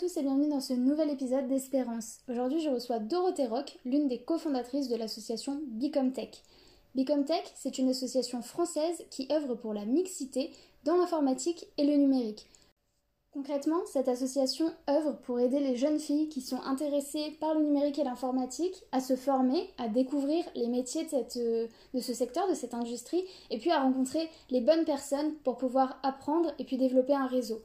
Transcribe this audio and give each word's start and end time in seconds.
Tous 0.00 0.16
et 0.16 0.22
bienvenue 0.22 0.48
dans 0.48 0.62
ce 0.62 0.72
nouvel 0.72 1.10
épisode 1.10 1.46
d'Espérance. 1.46 2.20
Aujourd'hui, 2.26 2.58
je 2.60 2.70
reçois 2.70 3.00
Dorothée 3.00 3.46
Rock, 3.46 3.76
l'une 3.84 4.08
des 4.08 4.22
cofondatrices 4.22 4.88
de 4.88 4.96
l'association 4.96 5.60
Bicomtech. 5.66 6.42
Bicomtech, 6.94 7.52
c'est 7.54 7.76
une 7.76 7.90
association 7.90 8.40
française 8.40 9.04
qui 9.10 9.28
œuvre 9.30 9.56
pour 9.56 9.74
la 9.74 9.84
mixité 9.84 10.52
dans 10.84 10.96
l'informatique 10.96 11.66
et 11.76 11.84
le 11.84 11.96
numérique. 11.96 12.48
Concrètement, 13.34 13.84
cette 13.92 14.08
association 14.08 14.72
œuvre 14.88 15.18
pour 15.20 15.38
aider 15.38 15.60
les 15.60 15.76
jeunes 15.76 16.00
filles 16.00 16.30
qui 16.30 16.40
sont 16.40 16.62
intéressées 16.62 17.36
par 17.38 17.54
le 17.54 17.62
numérique 17.62 17.98
et 17.98 18.04
l'informatique 18.04 18.82
à 18.92 19.00
se 19.00 19.16
former, 19.16 19.68
à 19.76 19.88
découvrir 19.88 20.46
les 20.54 20.68
métiers 20.68 21.04
de, 21.04 21.40
euh, 21.40 21.66
de, 21.92 22.00
ce 22.00 22.14
secteur, 22.14 22.48
de 22.48 22.54
cette 22.54 22.72
industrie, 22.72 23.26
et 23.50 23.58
puis 23.58 23.70
à 23.70 23.82
rencontrer 23.82 24.30
les 24.48 24.62
bonnes 24.62 24.86
personnes 24.86 25.34
pour 25.44 25.58
pouvoir 25.58 26.00
apprendre 26.02 26.54
et 26.58 26.64
puis 26.64 26.78
développer 26.78 27.12
un 27.12 27.26
réseau. 27.26 27.60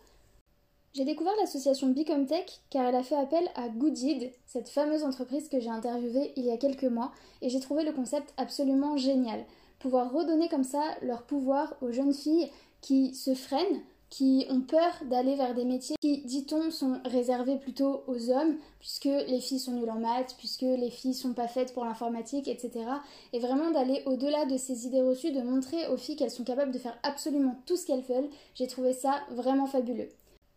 J'ai 0.96 1.04
découvert 1.04 1.34
l'association 1.42 1.90
Bicomtech 1.90 2.62
car 2.70 2.86
elle 2.88 2.96
a 2.96 3.04
fait 3.04 3.18
appel 3.18 3.44
à 3.56 3.68
Goodid, 3.68 4.32
cette 4.46 4.70
fameuse 4.70 5.04
entreprise 5.04 5.50
que 5.50 5.60
j'ai 5.60 5.70
interviewée 5.70 6.32
il 6.38 6.46
y 6.46 6.52
a 6.52 6.58
quelques 6.58 6.86
mois, 6.86 7.12
et 7.42 7.50
j'ai 7.50 7.60
trouvé 7.60 7.84
le 7.84 7.92
concept 7.92 8.34
absolument 8.38 8.96
génial. 8.96 9.44
Pouvoir 9.80 10.14
redonner 10.14 10.48
comme 10.48 10.64
ça 10.64 10.82
leur 11.02 11.24
pouvoir 11.24 11.76
aux 11.82 11.92
jeunes 11.92 12.14
filles 12.14 12.50
qui 12.80 13.14
se 13.14 13.36
freinent 13.36 13.82
qui 14.10 14.46
ont 14.50 14.62
peur 14.62 14.94
d'aller 15.10 15.36
vers 15.36 15.54
des 15.54 15.66
métiers 15.66 15.98
qui, 16.00 16.22
dit-on, 16.22 16.72
sont 16.72 17.02
réservés 17.04 17.58
plutôt 17.58 18.04
aux 18.08 18.30
hommes, 18.30 18.56
puisque 18.80 19.04
les 19.04 19.42
filles 19.42 19.60
sont 19.60 19.74
nulles 19.74 19.90
en 19.90 20.00
maths, 20.00 20.36
puisque 20.38 20.62
les 20.62 20.92
filles 20.92 21.14
sont 21.14 21.34
pas 21.34 21.50
faites 21.50 21.74
pour 21.74 21.84
l'informatique, 21.84 22.48
etc. 22.48 22.86
Et 23.34 23.40
vraiment 23.40 23.72
d'aller 23.72 24.02
au-delà 24.06 24.46
de 24.46 24.56
ces 24.56 24.86
idées 24.86 25.02
reçues, 25.02 25.34
de 25.34 25.42
montrer 25.42 25.88
aux 25.88 25.98
filles 25.98 26.16
qu'elles 26.16 26.32
sont 26.32 26.46
capables 26.46 26.72
de 26.72 26.80
faire 26.80 26.98
absolument 27.04 27.58
tout 27.66 27.76
ce 27.76 27.86
qu'elles 27.86 28.04
veulent, 28.04 28.30
j'ai 28.54 28.68
trouvé 28.68 28.94
ça 28.94 29.20
vraiment 29.32 29.68
fabuleux. 29.68 30.08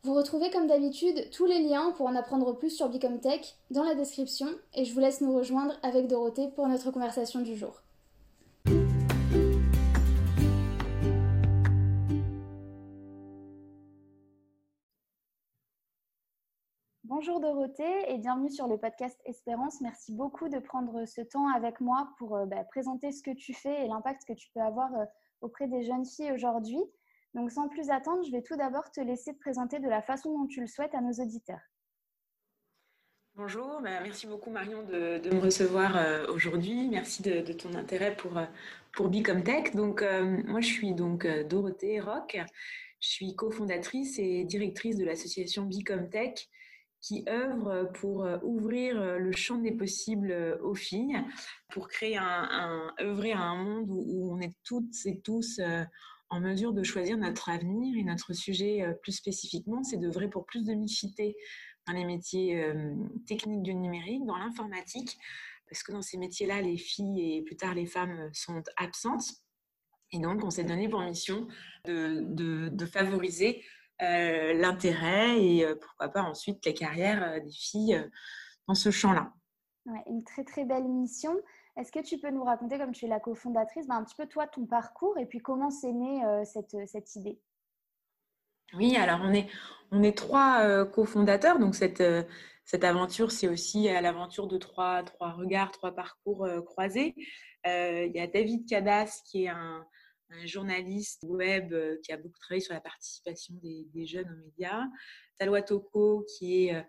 Vous 0.05 0.15
retrouvez 0.15 0.51
comme 0.51 0.69
d'habitude 0.69 1.29
tous 1.33 1.47
les 1.47 1.61
liens 1.61 1.91
pour 1.97 2.07
en 2.07 2.15
apprendre 2.15 2.57
plus 2.57 2.71
sur 2.71 2.89
Bicomtech 2.89 3.57
dans 3.73 3.83
la 3.83 3.97
description 3.97 4.47
et 4.75 4.85
je 4.85 4.95
vous 4.95 5.01
laisse 5.01 5.21
nous 5.21 5.37
rejoindre 5.37 5.75
avec 5.83 6.07
Dorothée 6.07 6.49
pour 6.55 6.69
notre 6.69 6.93
conversation 6.93 7.41
du 7.41 7.57
jour. 7.57 7.83
Bonjour 17.03 17.41
Dorothée 17.41 18.13
et 18.13 18.19
bienvenue 18.19 18.51
sur 18.51 18.69
le 18.69 18.79
podcast 18.79 19.21
Espérance. 19.25 19.81
Merci 19.81 20.13
beaucoup 20.13 20.49
de 20.49 20.61
prendre 20.61 21.07
ce 21.07 21.23
temps 21.23 21.49
avec 21.49 21.81
moi 21.81 22.11
pour 22.19 22.37
euh, 22.37 22.47
bah, 22.47 22.63
présenter 22.63 23.11
ce 23.11 23.25
que 23.25 23.35
tu 23.35 23.53
fais 23.53 23.85
et 23.85 23.89
l'impact 23.89 24.25
que 24.29 24.35
tu 24.35 24.49
peux 24.55 24.61
avoir 24.61 24.95
euh, 24.95 25.05
auprès 25.41 25.67
des 25.67 25.83
jeunes 25.83 26.07
filles 26.07 26.31
aujourd'hui. 26.31 26.79
Donc 27.35 27.51
sans 27.51 27.69
plus 27.69 27.91
attendre, 27.91 28.25
je 28.25 28.33
vais 28.33 28.43
tout 28.43 28.57
d'abord 28.57 28.91
te 28.91 29.01
laisser 29.01 29.35
te 29.35 29.39
présenter 29.39 29.79
de 29.79 29.89
la 29.89 30.03
façon 30.03 30.37
dont 30.37 30.47
tu 30.47 30.61
le 30.61 30.67
souhaites 30.67 30.95
à 30.95 31.01
nos 31.01 31.13
auditeurs. 31.13 31.61
Bonjour, 33.35 33.81
bah, 33.83 34.01
merci 34.03 34.27
beaucoup 34.27 34.51
Marion 34.51 34.83
de, 34.83 35.21
me 35.33 35.41
recevoir 35.41 35.97
euh, 35.97 36.27
aujourd'hui. 36.33 36.89
Merci 36.89 37.23
de, 37.23 37.53
ton 37.53 37.75
intérêt 37.75 38.17
pour, 38.17 38.41
pour 38.93 39.09
Bicomtech. 39.09 39.77
Donc 39.77 40.05
moi 40.47 40.61
je 40.61 40.67
suis 40.67 40.95
donc 40.95 41.27
Dorothée 41.49 42.01
Rock. 42.01 42.39
Je 43.01 43.09
suis 43.09 43.37
cofondatrice 43.37 44.19
et 44.19 44.45
directrice 44.45 44.97
de 44.97 45.05
l'association 45.05 45.65
Bicomtech 45.65 46.49
qui 47.01 47.25
œuvre 47.29 47.91
pour 47.95 48.25
euh, 48.25 48.39
ouvrir 48.43 49.01
euh, 49.01 49.19
le 49.19 49.33
champ 49.33 49.59
des 49.59 49.73
possibles 49.73 50.31
euh, 50.31 50.59
aux 50.63 50.75
filles, 50.75 51.17
pour 51.71 51.89
créer 51.89 52.17
un, 52.17 52.93
œuvrer 53.01 53.33
à 53.33 53.41
un 53.41 53.63
monde 53.63 53.89
où, 53.89 54.33
on 54.33 54.41
est 54.41 54.55
toutes 54.65 54.95
et 55.07 55.21
tous 55.21 55.61
en 56.31 56.41
mesure 56.41 56.73
de 56.73 56.83
choisir 56.83 57.17
notre 57.17 57.49
avenir 57.49 57.97
et 57.97 58.05
notre 58.05 58.33
sujet 58.33 58.85
plus 59.03 59.13
spécifiquement, 59.13 59.83
c'est 59.83 59.97
d'œuvrer 59.97 60.29
pour 60.29 60.47
plus 60.47 60.65
de 60.65 60.75
mixité 60.75 61.37
dans 61.87 61.95
les 61.95 62.05
métiers 62.05 62.63
techniques 63.27 63.63
du 63.63 63.75
numérique, 63.75 64.27
dans 64.27 64.37
l'informatique, 64.37 65.17
parce 65.69 65.83
que 65.83 65.93
dans 65.93 66.03
ces 66.03 66.19
métiers-là, 66.19 66.61
les 66.61 66.77
filles 66.77 67.37
et 67.37 67.43
plus 67.43 67.57
tard 67.57 67.75
les 67.75 67.87
femmes 67.87 68.29
sont 68.33 68.63
absentes. 68.77 69.33
Et 70.13 70.19
donc, 70.19 70.45
on 70.45 70.51
s'est 70.51 70.65
donné 70.65 70.89
pour 70.89 71.01
mission 71.01 71.47
de, 71.85 72.23
de, 72.23 72.69
de 72.69 72.87
favoriser 72.87 73.63
euh, 74.01 74.55
l'intérêt 74.55 75.43
et 75.43 75.65
euh, 75.65 75.75
pourquoi 75.75 76.09
pas 76.09 76.23
ensuite 76.23 76.65
la 76.65 76.73
carrière 76.73 77.21
euh, 77.23 77.41
des 77.41 77.51
filles 77.51 78.01
dans 78.69 78.75
ce 78.75 78.93
champ-là. 78.93 79.33
une 80.07 80.23
très 80.23 80.45
très 80.45 80.65
belle 80.65 80.85
mission. 80.85 81.37
Est-ce 81.79 81.93
que 81.93 82.01
tu 82.01 82.19
peux 82.19 82.31
nous 82.31 82.45
raconter, 82.45 82.77
comme 82.77 82.93
tu 82.93 83.05
es 83.05 83.09
la 83.09 83.21
cofondatrice, 83.21 83.87
ben, 83.87 83.97
un 83.97 84.05
petit 84.05 84.17
peu 84.17 84.27
toi, 84.27 84.47
ton 84.47 84.67
parcours 84.67 85.17
et 85.19 85.27
puis 85.27 85.39
comment 85.39 85.71
s'est 85.71 85.93
née 85.93 86.23
cette, 86.45 86.77
cette, 86.87 87.15
idée? 87.17 87.41
Oui, 88.75 88.97
alors 88.97 89.21
on 89.23 89.33
est, 89.33 89.47
on 89.93 90.03
est 90.03 90.17
trois 90.17 90.85
cofondateurs, 90.87 91.59
donc 91.59 91.75
cette, 91.75 92.03
cette 92.65 92.85
aventure, 92.85 93.31
c'est 93.31 93.49
aussi 93.49 93.85
l'aventure 93.85 94.49
de 94.49 94.59
trois, 94.59 95.05
trois 95.05 95.31
regards, 95.31 95.71
trois 95.71 95.95
parcours 95.95 96.47
croisés. 96.67 97.15
Il 97.65 98.13
y 98.13 98.21
a 98.21 98.27
David 98.27 98.69
Cadas 98.69 99.23
qui 99.25 99.45
est 99.45 99.49
un, 99.49 99.87
journaliste 100.45 101.25
web 101.27 101.73
euh, 101.73 101.97
qui 102.03 102.13
a 102.13 102.17
beaucoup 102.17 102.39
travaillé 102.39 102.61
sur 102.61 102.75
la 102.75 102.81
participation 102.81 103.55
des, 103.63 104.07
jeunes 104.07 104.29
aux 104.31 104.45
médias, 104.45 104.85
Salwa 105.39 105.63
Toko 105.63 106.27
qui, 106.37 106.67
est, 106.67 106.75
euh, 106.75 106.83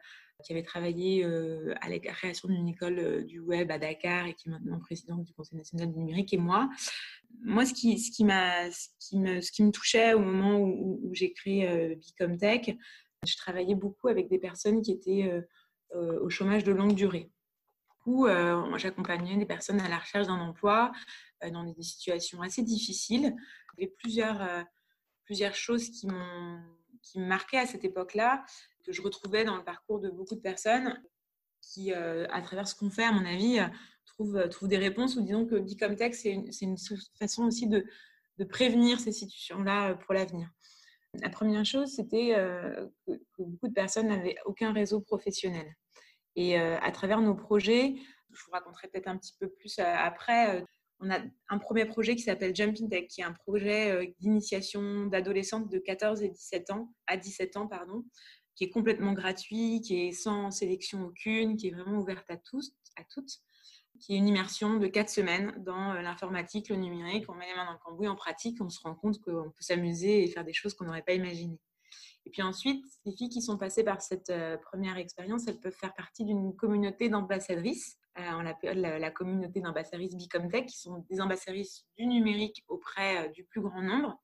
qui 0.43 0.53
avait 0.53 0.63
travaillé 0.63 1.23
euh, 1.23 1.73
à 1.81 1.89
la 1.89 1.99
création 1.99 2.47
d'une 2.47 2.67
école 2.67 3.25
du 3.25 3.39
web 3.39 3.71
à 3.71 3.77
Dakar 3.77 4.25
et 4.25 4.33
qui 4.33 4.49
est 4.49 4.51
maintenant 4.51 4.79
présidente 4.79 5.23
du 5.23 5.33
Conseil 5.33 5.57
national 5.57 5.91
du 5.91 5.99
numérique, 5.99 6.33
et 6.33 6.37
moi. 6.37 6.69
Moi, 7.41 7.65
ce 7.65 7.73
qui, 7.73 7.99
ce 7.99 8.11
qui, 8.11 8.23
ce 8.23 8.87
qui, 8.99 9.17
me, 9.17 9.41
ce 9.41 9.51
qui 9.51 9.63
me 9.63 9.71
touchait 9.71 10.13
au 10.13 10.19
moment 10.19 10.59
où, 10.59 11.09
j'ai 11.13 11.31
créé 11.31 11.95
Bicomtech, 11.95 12.77
je 13.25 13.35
travaillais 13.37 13.75
beaucoup 13.75 14.07
avec 14.07 14.29
des 14.29 14.39
personnes 14.39 14.81
qui 14.81 14.91
étaient 14.91 15.31
au 15.93 16.29
chômage 16.29 16.63
de 16.63 16.71
longue 16.71 16.95
durée. 16.95 17.29
Du 17.89 17.95
coup, 18.03 18.27
j'accompagnais 18.77 19.37
des 19.37 19.45
personnes 19.45 19.79
à 19.81 19.89
la 19.89 19.99
recherche 19.99 20.27
d'un 20.27 20.39
emploi 20.39 20.91
euh, 21.43 21.49
dans 21.51 21.63
des 21.63 21.83
situations 21.83 22.41
assez 22.41 22.63
difficiles. 22.63 23.35
Il 23.77 23.81
y 23.81 23.83
avait 23.83 23.93
plusieurs, 23.97 24.41
euh, 24.41 24.63
plusieurs 25.23 25.55
choses 25.55 25.89
qui 25.89 26.07
qui 27.01 27.17
me 27.17 27.25
marquaient 27.25 27.59
à 27.59 27.65
cette 27.65 27.85
époque-là, 27.85 28.43
que 28.85 28.91
je 28.91 29.01
retrouvais 29.01 29.43
dans 29.43 29.57
le 29.57 29.63
parcours 29.63 29.99
de 29.99 30.09
beaucoup 30.09 30.35
de 30.35 30.41
personnes 30.41 31.01
qui, 31.61 31.93
euh, 31.93 32.25
à 32.31 32.41
travers 32.41 32.67
ce 32.67 32.75
qu'on 32.75 32.89
fait, 32.89 33.03
à 33.03 33.11
mon 33.11 33.25
avis, 33.25 33.59
trouvent, 34.05 34.47
trouvent 34.49 34.69
des 34.69 34.77
réponses 34.77 35.15
ou 35.15 35.21
disons 35.21 35.45
que 35.45 35.55
Bicomtech, 35.55 36.15
c'est 36.15 36.31
une, 36.31 36.49
une, 36.61 36.77
façon 37.19 37.43
aussi 37.43 37.67
de, 37.67 37.85
de 38.37 38.43
prévenir 38.43 38.99
ces 38.99 39.11
situations-là 39.11 39.95
pour 39.95 40.13
l'avenir. 40.13 40.49
La 41.21 41.29
première 41.29 41.65
chose, 41.65 41.89
c'était 41.89 42.35
que, 43.07 43.19
beaucoup 43.39 43.67
de 43.67 43.73
personnes 43.73 44.07
n'avaient 44.07 44.35
aucun 44.45 44.71
réseau 44.71 45.01
professionnel. 45.01 45.75
Et 46.35 46.57
à 46.57 46.91
travers 46.91 47.19
nos 47.19 47.33
projets, 47.33 47.95
je 48.31 48.43
vous 48.45 48.51
raconterai 48.51 48.87
peut-être 48.87 49.07
un 49.07 49.17
petit 49.17 49.33
peu 49.39 49.49
plus 49.49 49.79
après, 49.79 50.63
on 51.01 51.09
a 51.09 51.19
un 51.49 51.57
premier 51.57 51.85
projet 51.85 52.15
qui 52.15 52.23
s'appelle 52.23 52.55
Jumping 52.55 52.89
Tech, 52.89 53.07
qui 53.07 53.21
est 53.21 53.25
un 53.25 53.33
projet 53.33 53.91
euh, 53.91 54.05
d'initiation 54.19 55.05
d'adolescentes 55.05 55.69
de 55.71 55.79
14 55.79 56.21
et 56.23 56.29
17 56.29 56.71
ans, 56.71 56.93
à 57.07 57.17
17 57.17 57.57
ans, 57.57 57.67
pardon, 57.67 58.03
qui 58.59 58.65
est 58.65 58.69
complètement 58.71 59.13
gratuit, 59.13 59.79
qui 59.79 60.01
est 60.01 60.11
sans 60.11 60.51
sélection 60.51 61.05
aucune, 61.05 61.55
qui 61.55 61.69
est 61.69 61.71
vraiment 61.71 61.97
ouverte 61.97 62.29
à 62.29 62.35
tous, 62.35 62.73
à 62.97 63.05
toutes, 63.05 63.39
qui 64.01 64.13
est 64.13 64.17
une 64.17 64.27
immersion 64.27 64.75
de 64.75 64.85
4 64.85 65.09
semaines 65.09 65.55
dans 65.59 65.93
euh, 65.93 66.01
l'informatique, 66.01 66.67
le 66.67 66.75
numérique. 66.75 67.23
On 67.29 67.35
met 67.35 67.47
les 67.47 67.55
mains 67.55 67.63
dans 67.63 67.71
le 67.71 67.77
cambouis 67.77 68.09
en 68.09 68.17
pratique, 68.17 68.57
on 68.59 68.67
se 68.67 68.81
rend 68.81 68.95
compte 68.95 69.21
qu'on 69.21 69.49
peut 69.49 69.61
s'amuser 69.61 70.25
et 70.25 70.27
faire 70.27 70.43
des 70.43 70.51
choses 70.51 70.73
qu'on 70.73 70.83
n'aurait 70.83 71.03
pas 71.03 71.13
imaginées. 71.13 71.57
Et 72.25 72.31
puis 72.31 72.41
ensuite, 72.41 72.83
les 73.05 73.13
filles 73.13 73.29
qui 73.29 73.41
sont 73.41 73.57
passées 73.57 73.85
par 73.85 74.01
cette 74.01 74.33
première 74.63 74.97
expérience, 74.97 75.47
elles 75.47 75.61
peuvent 75.61 75.71
faire 75.71 75.93
partie 75.93 76.25
d'une 76.25 76.53
communauté 76.53 77.07
d'ambassadrices. 77.07 77.97
on 78.17 78.41
l'appelle 78.41 78.81
la, 78.81 79.09
communauté 79.09 79.61
d'ambassadrices 79.61 80.17
Bicomtech, 80.17 80.65
qui 80.65 80.77
sont 80.77 81.05
des 81.09 81.21
ambassadrices 81.21 81.85
du 81.97 82.05
numérique 82.05 82.65
auprès 82.67 83.29
du 83.29 83.45
plus 83.45 83.61
grand 83.61 83.81
nombre. 83.81 84.21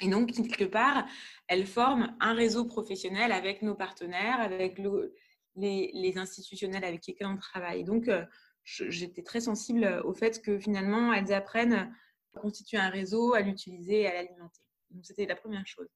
Et 0.00 0.08
donc, 0.08 0.32
quelque 0.32 0.64
part, 0.64 1.06
elles 1.48 1.66
forment 1.66 2.16
un 2.20 2.34
réseau 2.34 2.64
professionnel 2.64 3.30
avec 3.30 3.62
nos 3.62 3.74
partenaires, 3.74 4.40
avec 4.40 4.80
les, 5.56 6.14
institutionnels 6.16 6.84
avec 6.84 7.06
lesquels 7.06 7.28
on 7.28 7.36
travaille. 7.36 7.84
Donc, 7.84 8.10
j'étais 8.64 9.22
très 9.22 9.40
sensible 9.40 10.02
au 10.04 10.14
fait 10.14 10.42
que 10.42 10.58
finalement, 10.58 11.12
elles 11.12 11.32
apprennent 11.32 11.94
à 12.34 12.40
constituer 12.40 12.78
un 12.78 12.88
réseau, 12.88 13.34
à 13.34 13.40
l'utiliser, 13.40 14.06
à 14.06 14.14
l'alimenter. 14.14 14.62
Donc, 14.90 15.04
c'était 15.04 15.26
la 15.26 15.36
première 15.36 15.66
chose. 15.66 15.88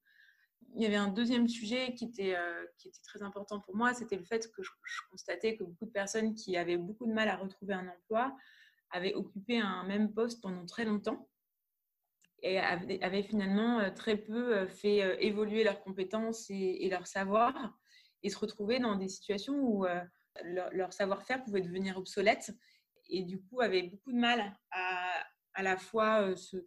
Il 0.75 0.83
y 0.83 0.85
avait 0.85 0.95
un 0.95 1.07
deuxième 1.07 1.47
sujet 1.47 1.93
qui 1.95 2.05
était, 2.05 2.35
euh, 2.35 2.65
qui 2.77 2.89
était 2.89 3.01
très 3.03 3.21
important 3.23 3.59
pour 3.59 3.75
moi, 3.75 3.93
c'était 3.93 4.17
le 4.17 4.23
fait 4.23 4.51
que 4.51 4.61
je, 4.61 4.69
constatais 5.09 5.55
que 5.55 5.63
beaucoup 5.63 5.85
de 5.85 5.91
personnes 5.91 6.35
qui 6.35 6.57
avaient 6.57 6.77
beaucoup 6.77 7.07
de 7.07 7.13
mal 7.13 7.29
à 7.29 7.37
retrouver 7.37 7.73
un 7.73 7.87
emploi 7.87 8.35
avaient 8.91 9.13
occupé 9.13 9.59
un 9.59 9.83
même 9.85 10.13
poste 10.13 10.41
pendant 10.41 10.65
très 10.65 10.85
longtemps 10.85 11.27
et 12.43 12.59
avaient, 12.59 13.23
finalement 13.23 13.79
euh, 13.79 13.89
très 13.89 14.17
peu 14.17 14.57
euh, 14.57 14.67
fait 14.67 15.25
évoluer 15.25 15.63
leurs 15.63 15.81
compétences 15.81 16.49
et, 16.49 16.77
et 16.81 16.89
leur 16.89 17.07
savoir 17.07 17.77
et 18.23 18.29
se 18.29 18.37
retrouver 18.37 18.79
dans 18.79 18.95
des 18.95 19.07
situations 19.07 19.55
où 19.55 19.85
leur, 20.43 20.91
savoir-faire 20.91 21.43
pouvait 21.43 21.61
devenir 21.61 21.97
obsolète 21.97 22.51
et 23.09 23.21
du 23.21 23.39
coup 23.39 23.61
avaient 23.61 23.83
beaucoup 23.83 24.11
de 24.11 24.17
mal 24.17 24.57
à 24.71 25.23
à 25.53 25.63
la 25.63 25.77
fois 25.77 26.35
se, 26.35 26.57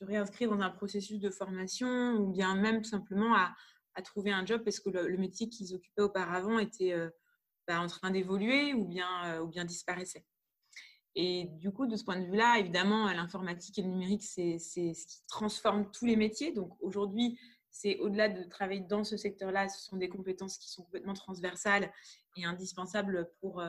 réinscrire 0.00 0.50
dans 0.50 0.60
un 0.60 0.70
processus 0.70 1.18
de 1.18 1.28
formation 1.28 2.12
ou 2.16 2.30
bien 2.30 2.54
même 2.54 2.84
simplement 2.84 3.34
à, 3.34 3.54
trouver 4.04 4.30
un 4.30 4.46
job 4.46 4.62
parce 4.62 4.78
que 4.78 4.90
le, 4.90 5.16
métier 5.16 5.48
qu'ils 5.48 5.74
occupaient 5.74 6.02
auparavant 6.02 6.58
était 6.58 6.94
bah, 7.66 7.80
en 7.80 7.88
train 7.88 8.10
d'évoluer 8.10 8.72
ou 8.72 8.84
bien, 8.84 9.40
ou 9.40 9.48
bien 9.48 9.64
disparaissait. 9.64 10.24
Et 11.20 11.46
du 11.58 11.72
coup, 11.72 11.86
de 11.88 11.96
ce 11.96 12.04
point 12.04 12.16
de 12.20 12.26
vue-là, 12.26 12.60
évidemment, 12.60 13.12
l'informatique 13.12 13.76
et 13.80 13.82
le 13.82 13.88
numérique, 13.88 14.22
c'est 14.22 14.60
ce 14.60 15.04
qui 15.04 15.26
transforme 15.26 15.90
tous 15.90 16.06
les 16.06 16.14
métiers. 16.14 16.52
Donc 16.52 16.76
aujourd'hui, 16.80 17.36
c'est 17.72 17.98
au-delà 17.98 18.28
de 18.28 18.44
travailler 18.44 18.82
dans 18.82 19.02
ce 19.02 19.16
secteur-là, 19.16 19.68
ce 19.68 19.80
sont 19.84 19.96
des 19.96 20.08
compétences 20.08 20.58
qui 20.58 20.70
sont 20.70 20.84
complètement 20.84 21.14
transversales 21.14 21.92
et 22.36 22.44
indispensables 22.44 23.32
pour, 23.40 23.60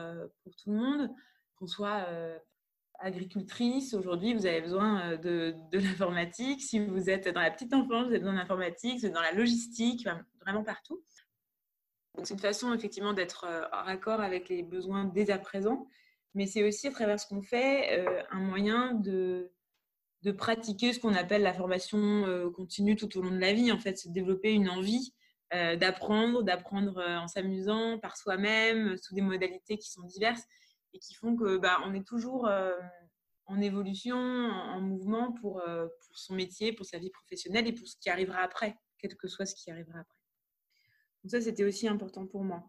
pour 0.44 0.54
tout 0.54 0.70
le 0.70 0.76
monde, 0.76 1.10
qu'on 1.56 1.66
soit 1.66 2.06
agricultrice, 3.00 3.94
aujourd'hui, 3.94 4.32
vous 4.32 4.46
avez 4.46 4.60
besoin 4.60 5.16
de, 5.16 5.52
de 5.72 5.78
l'informatique. 5.80 6.62
Si 6.62 6.78
vous 6.78 7.10
êtes 7.10 7.26
dans 7.26 7.40
la 7.40 7.50
petite 7.50 7.74
enfance, 7.74 8.04
vous 8.04 8.10
avez 8.10 8.20
besoin 8.20 8.36
d'informatique, 8.36 9.04
dans 9.06 9.22
la 9.22 9.32
logistique, 9.32 10.08
vraiment 10.40 10.62
partout. 10.62 11.02
Donc, 12.14 12.28
c'est 12.28 12.34
une 12.34 12.40
façon, 12.40 12.72
effectivement, 12.74 13.12
d'être 13.12 13.44
en 13.72 13.88
accord 13.88 14.20
avec 14.20 14.48
les 14.48 14.62
besoins 14.62 15.04
dès 15.04 15.32
à 15.32 15.38
présent. 15.38 15.88
Mais 16.34 16.46
c'est 16.46 16.62
aussi, 16.62 16.88
à 16.88 16.90
travers 16.92 17.18
ce 17.18 17.26
qu'on 17.26 17.42
fait, 17.42 18.06
un 18.30 18.40
moyen 18.40 18.94
de, 18.94 19.52
de 20.22 20.30
pratiquer 20.30 20.92
ce 20.92 21.00
qu'on 21.00 21.14
appelle 21.14 21.42
la 21.42 21.54
formation 21.54 22.50
continue 22.54 22.94
tout 22.94 23.18
au 23.18 23.22
long 23.22 23.32
de 23.32 23.38
la 23.38 23.52
vie. 23.52 23.72
En 23.72 23.78
fait, 23.78 23.98
c'est 23.98 24.10
de 24.10 24.14
développer 24.14 24.52
une 24.52 24.68
envie 24.68 25.12
d'apprendre, 25.52 26.44
d'apprendre 26.44 27.00
en 27.00 27.26
s'amusant 27.26 27.98
par 27.98 28.16
soi-même, 28.16 28.96
sous 28.96 29.14
des 29.14 29.22
modalités 29.22 29.76
qui 29.76 29.90
sont 29.90 30.02
diverses 30.02 30.44
et 30.92 30.98
qui 30.98 31.14
font 31.14 31.36
que 31.36 31.58
bah, 31.58 31.78
on 31.84 31.94
est 31.94 32.06
toujours 32.06 32.46
euh, 32.46 32.72
en 33.46 33.60
évolution, 33.60 34.16
en, 34.16 34.80
mouvement 34.80 35.32
pour, 35.32 35.60
euh, 35.60 35.86
pour 36.06 36.18
son 36.18 36.34
métier, 36.34 36.72
pour 36.72 36.86
sa 36.86 36.98
vie 36.98 37.10
professionnelle 37.10 37.66
et 37.66 37.72
pour 37.72 37.86
ce 37.86 37.96
qui 37.96 38.10
arrivera 38.10 38.40
après, 38.40 38.76
quel 38.98 39.16
que 39.16 39.28
soit 39.28 39.46
ce 39.46 39.54
qui 39.54 39.70
arrivera 39.70 40.00
après. 40.00 40.18
Donc 41.22 41.30
ça, 41.30 41.40
c'était 41.40 41.64
aussi 41.64 41.86
important 41.88 42.26
pour 42.26 42.44
moi. 42.44 42.64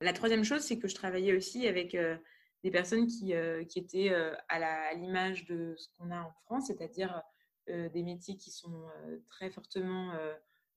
La 0.00 0.12
troisième 0.12 0.44
chose, 0.44 0.62
c'est 0.62 0.78
que 0.78 0.88
je 0.88 0.94
travaillais 0.94 1.36
aussi 1.36 1.66
avec 1.66 1.94
euh, 1.94 2.16
des 2.64 2.70
personnes 2.72 3.06
qui, 3.06 3.32
qui 3.68 3.78
étaient 3.78 4.12
à 4.48 4.94
l'image 4.94 5.44
de 5.44 5.76
ce 5.76 5.86
qu'on 5.96 6.10
a 6.10 6.20
en 6.20 6.32
France, 6.44 6.66
c'est-à-dire 6.66 7.22
des 7.68 8.02
métiers 8.02 8.36
qui 8.36 8.50
sont 8.50 8.86
très 9.28 9.50
fortement 9.50 10.12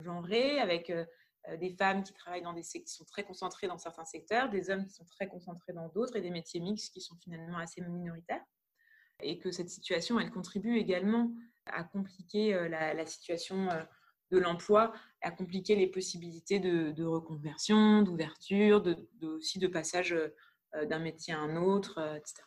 genrés, 0.03 0.59
avec 0.59 0.91
euh, 1.49 1.57
des 1.57 1.69
femmes 1.69 2.03
qui 2.03 2.13
travaillent 2.13 2.41
dans 2.41 2.53
des 2.53 2.61
qui 2.61 2.87
sont 2.87 3.05
très 3.05 3.23
concentrées 3.23 3.67
dans 3.67 3.77
certains 3.77 4.05
secteurs, 4.05 4.49
des 4.49 4.69
hommes 4.69 4.85
qui 4.85 4.93
sont 4.93 5.05
très 5.05 5.27
concentrés 5.27 5.73
dans 5.73 5.87
d'autres 5.89 6.15
et 6.15 6.21
des 6.21 6.29
métiers 6.29 6.59
mixtes 6.59 6.93
qui 6.93 7.01
sont 7.01 7.15
finalement 7.17 7.57
assez 7.57 7.81
minoritaires. 7.81 8.43
Et 9.21 9.39
que 9.39 9.51
cette 9.51 9.69
situation, 9.69 10.19
elle 10.19 10.29
contribue 10.29 10.77
également 10.77 11.31
à 11.65 11.83
compliquer 11.83 12.53
euh, 12.53 12.69
la, 12.69 13.05
situation 13.05 13.69
euh, 13.69 13.83
de 14.31 14.37
l'emploi, 14.37 14.93
à 15.21 15.31
compliquer 15.31 15.75
les 15.75 15.87
possibilités 15.87 16.59
de, 16.59 17.03
reconversion, 17.03 18.03
d'ouverture, 18.03 18.81
de, 18.81 18.97
aussi 19.21 19.57
de 19.57 19.67
passage 19.67 20.15
d'un 20.73 20.99
métier 20.99 21.33
à 21.33 21.39
un 21.39 21.55
autre, 21.55 21.99
etc. 22.15 22.43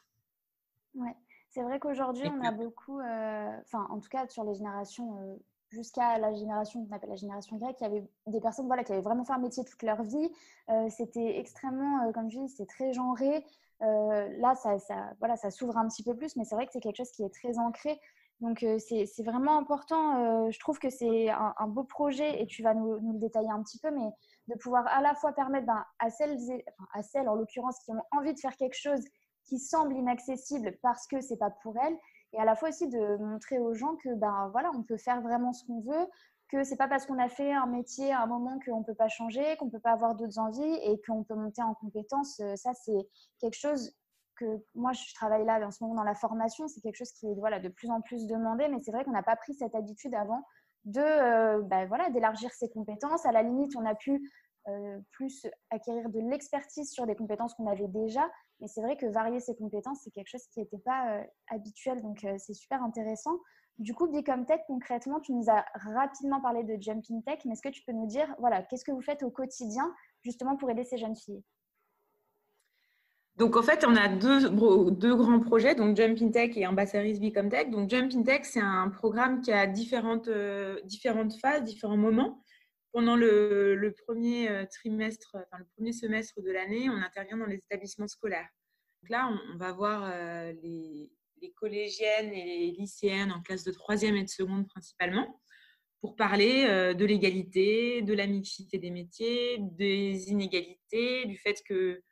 Ouais. 0.94 1.16
C'est 1.48 1.62
vrai 1.62 1.80
qu'aujourd'hui, 1.80 2.28
on 2.28 2.44
a 2.44 2.52
beaucoup, 2.52 3.00
enfin, 3.00 3.86
en 3.90 3.98
tout 3.98 4.08
cas 4.08 4.28
sur 4.28 4.44
les 4.44 4.54
générations 4.54 5.38
jusqu'à 5.70 6.18
la 6.18 6.34
génération 6.34 6.84
qu'on 6.84 6.94
appelle 6.94 7.10
la 7.10 7.16
génération 7.16 7.56
grecque, 7.56 7.76
il 7.80 7.84
y 7.84 7.86
avait 7.86 8.04
des 8.26 8.40
personnes 8.40 8.66
voilà, 8.66 8.84
qui 8.84 8.92
avaient 8.92 9.00
vraiment 9.00 9.24
fait 9.24 9.32
un 9.32 9.38
métier 9.38 9.64
toute 9.64 9.82
leur 9.82 10.02
vie. 10.02 10.30
Euh, 10.68 10.88
c'était 10.90 11.38
extrêmement, 11.38 12.04
euh, 12.04 12.12
comme 12.12 12.30
je 12.30 12.38
dis, 12.38 12.48
c'est 12.48 12.66
très 12.66 12.92
genré. 12.92 13.44
Euh, 13.82 14.28
là, 14.38 14.54
ça, 14.56 14.78
ça, 14.78 15.12
voilà, 15.20 15.36
ça 15.36 15.50
s'ouvre 15.50 15.76
un 15.78 15.88
petit 15.88 16.02
peu 16.02 16.14
plus, 16.14 16.36
mais 16.36 16.44
c'est 16.44 16.54
vrai 16.54 16.66
que 16.66 16.72
c'est 16.72 16.80
quelque 16.80 16.96
chose 16.96 17.12
qui 17.12 17.22
est 17.22 17.32
très 17.32 17.58
ancré. 17.58 17.98
Donc, 18.40 18.64
c'est 18.78 19.22
vraiment 19.22 19.58
important. 19.58 20.50
je 20.50 20.58
trouve 20.60 20.78
que 20.78 20.88
c'est 20.88 21.28
un, 21.28 21.66
beau 21.68 21.84
projet 21.84 22.40
et 22.40 22.46
tu 22.46 22.62
vas 22.62 22.72
nous, 22.72 22.94
le 22.94 23.18
détailler 23.18 23.50
un 23.50 23.62
petit 23.62 23.78
peu, 23.78 23.90
mais 23.90 24.08
de 24.48 24.58
pouvoir 24.58 24.86
à 24.86 25.02
la 25.02 25.14
fois 25.14 25.32
permettre 25.32 25.66
ben, 25.66 25.84
à, 25.98 26.10
celles, 26.10 26.38
à 26.94 27.02
celles, 27.02 27.28
en 27.28 27.34
l'occurrence, 27.34 27.78
qui 27.84 27.92
ont 27.92 28.02
envie 28.12 28.32
de 28.32 28.40
faire 28.40 28.56
quelque 28.56 28.78
chose 28.80 29.04
qui 29.44 29.58
semble 29.58 29.94
inaccessible 29.94 30.78
parce 30.80 31.06
que 31.06 31.20
c'est 31.20 31.36
pas 31.36 31.50
pour 31.50 31.76
elles, 31.76 31.96
et 32.32 32.38
à 32.38 32.44
la 32.44 32.54
fois 32.54 32.68
aussi 32.68 32.88
de 32.88 33.16
montrer 33.16 33.58
aux 33.58 33.74
gens 33.74 33.96
que 33.96 34.14
ben 34.14 34.48
voilà 34.52 34.70
on 34.74 34.82
peut 34.82 34.96
faire 34.96 35.20
vraiment 35.20 35.52
ce 35.52 35.64
qu'on 35.64 35.80
veut 35.80 36.06
que 36.48 36.64
c'est 36.64 36.76
pas 36.76 36.88
parce 36.88 37.06
qu'on 37.06 37.18
a 37.18 37.28
fait 37.28 37.52
un 37.52 37.66
métier 37.66 38.12
à 38.12 38.22
un 38.22 38.26
moment 38.26 38.58
qu'on 38.64 38.84
peut 38.84 38.94
pas 38.94 39.08
changer 39.08 39.56
qu'on 39.58 39.68
peut 39.68 39.80
pas 39.80 39.92
avoir 39.92 40.14
d'autres 40.14 40.38
envies 40.38 40.78
et 40.84 41.00
qu'on 41.06 41.24
peut 41.24 41.34
monter 41.34 41.62
en 41.62 41.74
compétences 41.74 42.40
ça 42.54 42.72
c'est 42.74 43.08
quelque 43.40 43.56
chose 43.56 43.92
moi 44.74 44.92
je 44.92 45.14
travaille 45.14 45.44
là 45.44 45.66
en 45.66 45.70
ce 45.70 45.82
moment 45.82 45.96
dans 45.96 46.04
la 46.04 46.14
formation 46.14 46.68
c'est 46.68 46.80
quelque 46.80 46.96
chose 46.96 47.12
qui 47.12 47.26
est 47.26 47.34
voilà 47.34 47.60
de 47.60 47.68
plus 47.68 47.90
en 47.90 48.00
plus 48.00 48.26
demandé 48.26 48.68
mais 48.68 48.78
c'est 48.80 48.92
vrai 48.92 49.04
qu'on 49.04 49.12
n'a 49.12 49.22
pas 49.22 49.36
pris 49.36 49.54
cette 49.54 49.74
habitude 49.74 50.14
avant 50.14 50.44
de 50.84 51.00
euh, 51.00 51.62
ben 51.62 51.86
voilà 51.86 52.10
d'élargir 52.10 52.50
ses 52.52 52.70
compétences 52.70 53.26
à 53.26 53.32
la 53.32 53.42
limite 53.42 53.76
on 53.76 53.84
a 53.84 53.94
pu 53.94 54.22
euh, 54.68 55.00
plus 55.12 55.46
acquérir 55.70 56.10
de 56.10 56.20
l'expertise 56.20 56.92
sur 56.92 57.06
des 57.06 57.16
compétences 57.16 57.54
qu'on 57.54 57.66
avait 57.66 57.88
déjà. 57.88 58.30
Mais 58.60 58.68
c'est 58.68 58.82
vrai 58.82 58.96
que 58.98 59.06
varier 59.06 59.40
ses 59.40 59.56
compétences, 59.56 60.00
c'est 60.04 60.10
quelque 60.10 60.28
chose 60.28 60.46
qui 60.48 60.60
n'était 60.60 60.78
pas 60.78 61.16
euh, 61.16 61.24
habituel. 61.48 62.02
Donc, 62.02 62.26
c'est 62.36 62.52
super 62.52 62.82
intéressant. 62.82 63.38
Du 63.78 63.94
coup, 63.94 64.06
Become 64.08 64.44
Tech, 64.44 64.60
concrètement, 64.66 65.18
tu 65.20 65.32
nous 65.32 65.48
as 65.48 65.64
rapidement 65.74 66.42
parlé 66.42 66.62
de 66.62 66.80
Jumping 66.80 67.22
Tech. 67.22 67.38
Mais 67.46 67.54
est-ce 67.54 67.62
que 67.62 67.70
tu 67.70 67.82
peux 67.86 67.92
nous 67.92 68.06
dire, 68.06 68.34
voilà, 68.38 68.62
qu'est-ce 68.62 68.84
que 68.84 68.92
vous 68.92 69.00
faites 69.00 69.22
au 69.22 69.30
quotidien 69.30 69.94
justement 70.22 70.56
pour 70.56 70.68
aider 70.68 70.84
ces 70.84 70.98
jeunes 70.98 71.16
filles? 71.16 71.42
Donc, 73.36 73.56
en 73.56 73.62
fait, 73.62 73.84
on 73.86 73.96
a 73.96 74.08
deux, 74.08 74.50
deux 74.90 75.14
grands 75.14 75.40
projets, 75.40 75.74
donc 75.74 75.96
Jumping 75.96 76.30
Tech 76.30 76.50
et 76.56 76.66
Ambassadrice 76.66 77.20
Become 77.20 77.48
Tech. 77.48 77.70
Donc, 77.70 77.88
Jumping 77.88 78.24
Tech, 78.24 78.40
c'est 78.44 78.60
un 78.60 78.90
programme 78.90 79.40
qui 79.40 79.50
a 79.50 79.66
différentes, 79.66 80.28
différentes 80.84 81.34
phases, 81.40 81.64
différents 81.64 81.96
moments 81.96 82.42
pendant 82.92 83.16
le, 83.16 83.94
premier 84.06 84.48
euh, 84.48 84.64
trimestre, 84.66 85.36
enfin 85.36 85.58
le 85.58 85.66
premier 85.76 85.92
semestre 85.92 86.40
de 86.42 86.50
l'année, 86.50 86.88
on 86.90 86.96
intervient 86.96 87.36
dans 87.36 87.46
les 87.46 87.56
établissements 87.56 88.08
scolaires. 88.08 88.48
Donc 89.02 89.10
là, 89.10 89.32
on, 89.52 89.56
va 89.56 89.72
voir 89.72 90.04
euh, 90.04 90.52
les, 90.62 91.10
collégiennes 91.56 92.32
et 92.32 92.44
les 92.44 92.70
lycéennes 92.72 93.32
en 93.32 93.40
classe 93.40 93.64
de 93.64 93.72
troisième 93.72 94.16
et 94.16 94.24
de 94.24 94.28
seconde 94.28 94.66
principalement, 94.68 95.40
pour 96.00 96.16
parler 96.16 96.66
euh, 96.68 96.94
de 96.94 97.04
l'égalité, 97.04 98.02
de 98.02 98.14
la 98.14 98.26
mixité 98.26 98.78
des 98.78 98.90
métiers, 98.90 99.58
des 99.58 100.30
inégalités, 100.30 101.24
du 101.26 101.36
fait 101.38 101.62
que 101.66 102.02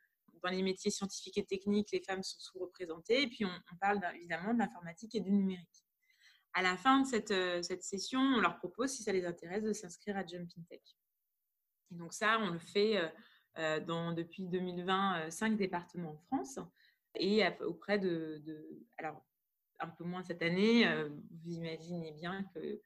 dans 0.43 0.49
les 0.49 0.63
métiers 0.63 0.91
scientifiques 0.91 1.37
et 1.37 1.45
techniques, 1.45 1.91
les 1.91 2.01
femmes 2.01 2.23
sont 2.23 2.39
sous-représentées. 2.39 3.23
Et 3.23 3.27
puis, 3.27 3.45
on, 3.45 3.75
parle 3.79 4.01
évidemment 4.15 4.53
de 4.53 4.59
l'informatique 4.59 5.15
et 5.15 5.19
du 5.19 5.31
numérique 5.31 5.85
à 6.53 6.61
la 6.61 6.77
fin 6.77 7.01
de 7.01 7.07
cette, 7.07 7.31
euh, 7.31 7.61
cette, 7.61 7.83
session, 7.83 8.19
on 8.19 8.41
leur 8.41 8.57
propose, 8.57 8.91
si 8.91 9.03
ça 9.03 9.11
les 9.11 9.25
intéresse, 9.25 9.63
de 9.63 9.73
s'inscrire 9.73 10.17
à 10.17 10.25
Jumping 10.25 10.65
Tech. 10.65 10.81
Et 11.91 11.95
donc 11.95 12.13
ça, 12.13 12.37
on 12.39 12.49
le 12.49 12.59
fait 12.59 12.97
euh, 12.97 13.07
euh, 13.57 14.13
depuis 14.13 14.47
2020, 14.47 15.31
cinq 15.31 15.57
départements 15.57 16.11
en 16.11 16.17
France 16.17 16.59
et 17.15 17.43
auprès 17.61 17.97
de, 17.97 18.41
alors 18.97 19.25
un 19.79 19.87
peu 19.87 20.03
moins 20.03 20.21
cette 20.21 20.43
année, 20.43 20.85
vous 21.31 21.51
imaginez 21.53 22.11
bien 22.11 22.43
que 22.53 22.81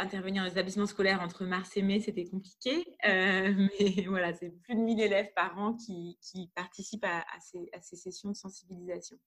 intervenir 0.00 0.42
dans 0.42 0.46
les 0.46 0.52
établissements 0.52 0.86
scolaires 0.86 1.20
entre 1.20 1.44
mars 1.44 1.76
et 1.76 1.82
mai, 1.82 2.00
c'était 2.00 2.24
compliqué. 2.24 2.84
mais 3.04 4.06
voilà, 4.06 4.32
c'est 4.34 4.50
plus 4.62 4.74
de 4.74 4.80
1000 4.80 5.00
élèves 5.00 5.32
par 5.34 5.58
an 5.58 5.74
qui, 5.74 6.18
qui 6.20 6.50
participent 6.54 7.04
à, 7.04 7.24
ces, 7.40 7.68
à, 7.72 7.80
ces, 7.80 7.96
sessions 7.96 8.30
de 8.30 8.36
sensibilisation 8.36 9.18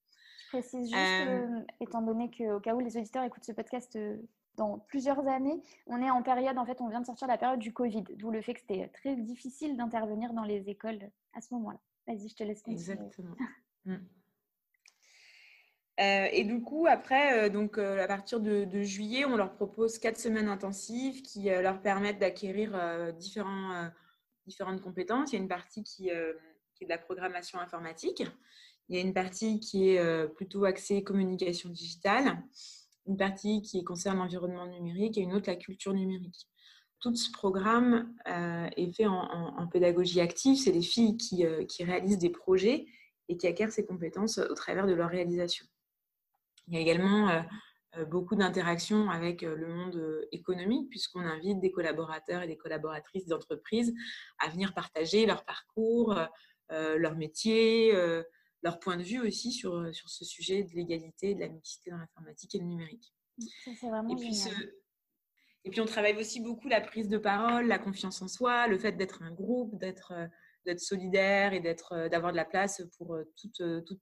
précise 0.52 0.90
juste, 0.90 1.28
euh, 1.28 1.62
étant 1.80 2.02
donné 2.02 2.30
qu'au 2.30 2.60
cas 2.60 2.76
où 2.76 2.80
les 2.80 2.98
auditeurs 2.98 3.24
écoutent 3.24 3.46
ce 3.46 3.54
podcast 3.54 3.96
euh, 3.96 4.18
dans 4.58 4.80
plusieurs 4.80 5.26
années. 5.28 5.62
On 5.88 6.02
est 6.02 6.10
en 6.10 6.22
période, 6.22 6.58
en 6.58 6.66
fait, 6.66 6.82
on 6.82 6.90
vient 6.90 7.00
de 7.00 7.06
sortir 7.06 7.28
la 7.28 7.38
période 7.38 7.60
du 7.60 7.74
Covid, 7.74 8.04
d'où 8.18 8.32
le 8.32 8.42
fait 8.42 8.54
que 8.54 8.60
c'était 8.60 8.90
très 8.90 9.16
difficile 9.16 9.78
d'intervenir 9.78 10.34
dans 10.34 10.44
les 10.44 10.70
écoles 10.70 11.10
à 11.34 11.42
ce 11.42 11.54
moment-là. 11.54 11.80
Vas-y, 12.08 12.28
je 12.28 12.36
te 12.36 12.44
laisse 12.44 12.62
continuer. 12.62 12.92
Exactement. 12.92 13.36
Euh, 16.02 16.28
et 16.32 16.44
du 16.44 16.62
coup, 16.62 16.88
après, 16.88 17.46
euh, 17.46 17.50
donc, 17.50 17.78
euh, 17.78 18.04
à 18.04 18.08
partir 18.08 18.40
de, 18.40 18.82
juillet, 18.82 19.26
on 19.26 19.36
leur 19.38 19.54
propose 19.54 20.00
quatre 20.00 20.18
semaines 20.18 20.48
intensives 20.48 21.22
qui 21.22 21.44
leur 21.50 21.82
permettent 21.82 22.20
d'acquérir 22.20 22.72
différents, 23.14 23.90
différentes 24.48 24.82
compétences. 24.82 25.32
Il 25.32 25.36
y 25.36 25.40
a 25.40 25.42
une 25.42 25.48
partie 25.48 25.84
qui, 25.84 26.10
est 26.10 26.16
de 26.86 26.90
la 26.90 26.98
programmation 26.98 27.60
informatique. 27.60 28.24
Il 28.90 28.96
y 28.96 29.00
a 29.00 29.02
une 29.02 29.14
partie 29.14 29.60
qui 29.60 29.90
est 29.90 30.28
plutôt 30.36 30.66
axée 30.66 31.04
communication 31.04 31.70
digitale 31.70 32.42
une 33.08 33.18
partie 33.18 33.64
qui 33.64 33.84
concerne 33.84 34.20
l'environnement 34.20 34.68
numérique 34.68 35.18
et 35.18 35.22
une 35.22 35.34
autre 35.34 35.50
la 35.50 35.56
culture 35.56 35.92
numérique. 35.92 36.48
Tout 37.00 37.16
ce 37.16 37.32
programme 37.32 38.14
est 38.26 38.96
fait 38.96 39.08
en, 39.08 39.68
pédagogie 39.68 40.22
active. 40.22 40.58
C'est 40.58 40.72
des 40.72 40.84
filles 40.84 41.18
qui, 41.18 41.46
réalisent 41.84 42.20
des 42.20 42.30
projets 42.30 42.86
et 43.28 43.38
qui 43.38 43.48
acquièrent 43.48 43.72
ces 43.72 43.86
compétences 43.86 44.38
au 44.38 44.54
travers 44.54 44.86
de 44.86 44.94
leur 44.94 45.10
réalisation. 45.10 45.66
Il 46.68 46.76
y 46.76 46.78
a 46.78 46.80
également 46.80 47.30
euh, 47.30 48.06
beaucoup 48.06 48.36
d'interactions 48.36 49.10
avec 49.10 49.42
le 49.42 49.68
monde 49.68 50.28
économique 50.32 50.90
puisqu'on 50.90 51.22
invite 51.22 51.60
des 51.60 51.72
collaborateurs 51.72 52.44
et 52.44 52.48
des 52.48 52.58
collaboratrices 52.58 53.28
d'entreprises 53.28 53.94
à 54.40 54.50
venir 54.50 54.74
partager 54.74 55.26
leur 55.26 55.44
parcours, 55.44 56.18
leur 56.70 57.18
métier, 57.18 57.92
leur 58.64 58.80
point 58.80 58.98
de 58.98 59.04
vue 59.04 59.20
aussi 59.20 59.52
sur, 59.52 59.76
euh, 59.76 59.94
sur 59.94 60.10
ce 60.10 60.26
sujet 60.26 60.64
de 60.64 60.74
l'égalité, 60.74 61.34
de 61.36 61.40
la 61.40 61.50
mixité 61.50 61.92
dans 61.92 61.98
l'informatique 61.98 62.56
et 62.56 62.60
le 62.60 62.66
numérique. 62.66 63.14
Ça, 63.66 63.72
c'est 63.80 63.88
vraiment 63.88 64.10
et 64.10 64.16
puis, 64.16 64.44
et 65.64 65.70
puis, 65.70 65.80
on 65.80 65.86
travaille 65.86 66.16
aussi 66.18 66.40
beaucoup 66.42 66.68
la 66.68 66.82
prise 66.82 67.08
de 67.08 67.18
parole, 67.18 67.68
la 67.68 67.78
confiance 67.78 68.22
en 68.22 68.28
soi, 68.28 68.68
le 68.68 68.80
fait 68.80 68.94
d'être 68.94 69.22
un 69.22 69.32
groupe, 69.32 69.78
d'être 69.78 70.12
euh, 70.12 70.28
d'être 70.66 70.80
solidaire 70.80 71.54
et 71.54 71.60
d'être 71.60 71.94
euh, 71.94 72.10
d'avoir 72.10 72.32
de 72.32 72.38
la 72.38 72.46
place 72.46 72.84
pour 72.98 73.18
toute, 73.36 73.64
toute, 73.86 74.02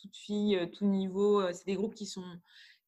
toute 0.00 0.16
fille, 0.16 0.58
tout 0.72 0.86
niveau. 0.86 1.42
C'est 1.52 1.66
des 1.66 1.74
groupes 1.74 1.94
qui 1.94 2.06
sont 2.06 2.24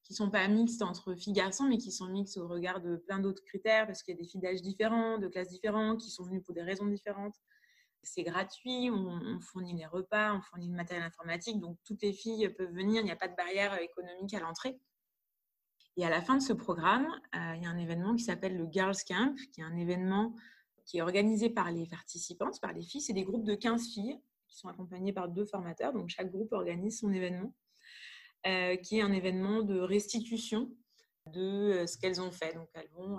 qui 0.03 0.15
sont 0.15 0.31
pas 0.31 0.47
mixtes 0.47 0.81
entre 0.81 1.13
filles 1.13 1.33
et 1.33 1.35
garçons, 1.35 1.65
mais 1.65 1.77
qui 1.77 1.91
sont 1.91 2.07
mixtes 2.07 2.37
au 2.37 2.47
regard 2.47 2.81
de 2.81 2.97
plein 2.97 3.19
d'autres 3.19 3.43
critères, 3.43 3.85
parce 3.85 4.01
qu'il 4.03 4.15
y 4.15 4.17
a 4.17 4.21
des 4.21 4.27
filles 4.27 4.41
d'âge 4.41 4.61
différents, 4.61 5.19
de 5.19 5.27
classes 5.27 5.49
différentes, 5.49 6.01
qui 6.01 6.09
sont 6.09 6.23
venues 6.23 6.41
pour 6.41 6.53
des 6.53 6.63
raisons 6.63 6.87
différentes 6.87 7.35
c'est 8.03 8.23
gratuit, 8.23 8.89
on, 8.91 9.39
fournit 9.39 9.75
les 9.75 9.85
repas, 9.85 10.33
on 10.33 10.41
fournit 10.41 10.67
le 10.67 10.75
matériel 10.75 11.05
informatique, 11.05 11.59
donc 11.59 11.77
toutes 11.83 12.01
les 12.01 12.13
filles 12.13 12.49
peuvent 12.49 12.73
venir, 12.73 13.01
il 13.01 13.05
n'y 13.05 13.11
a 13.11 13.15
pas 13.15 13.27
de 13.27 13.35
barrière 13.35 13.79
économique 13.79 14.33
à 14.33 14.39
l'entrée. 14.39 14.79
Et 15.97 16.05
à 16.05 16.09
la 16.09 16.21
fin 16.21 16.37
de 16.37 16.41
ce 16.41 16.53
programme, 16.53 17.07
euh, 17.35 17.55
il 17.55 17.63
y 17.63 17.65
a 17.65 17.69
un 17.69 17.77
événement 17.77 18.15
qui 18.15 18.23
s'appelle 18.23 18.57
le 18.57 18.67
Girls 18.71 18.95
Camp, 19.07 19.35
qui 19.51 19.61
est 19.61 19.63
un 19.63 19.75
événement 19.75 20.33
qui 20.85 20.97
est 20.97 21.01
organisé 21.01 21.49
par 21.49 21.71
les 21.71 21.85
participantes, 21.85 22.59
par 22.59 22.73
les 22.73 22.81
filles. 22.81 23.01
C'est 23.01 23.13
des 23.13 23.23
groupes 23.23 23.45
de 23.45 23.55
15 23.55 23.87
filles 23.93 24.17
qui 24.51 24.59
sont 24.59 24.67
accompagnées 24.67 25.13
par 25.13 25.27
deux 25.29 25.45
formateurs, 25.45 25.93
donc 25.93 26.09
chaque 26.09 26.31
groupe 26.31 26.51
organise 26.51 26.99
son 26.99 27.11
événement, 27.11 27.55
euh, 28.45 28.75
qui 28.75 28.99
est 28.99 29.01
un 29.01 29.11
événement 29.11 29.63
de 29.63 29.79
restitution 29.79 30.69
de 31.27 31.41
euh, 31.41 31.87
ce 31.87 31.97
qu'elles 31.97 32.21
ont 32.21 32.31
fait. 32.31 32.53
Donc 32.53 32.69
elles 32.73 32.89
vont 32.91 33.17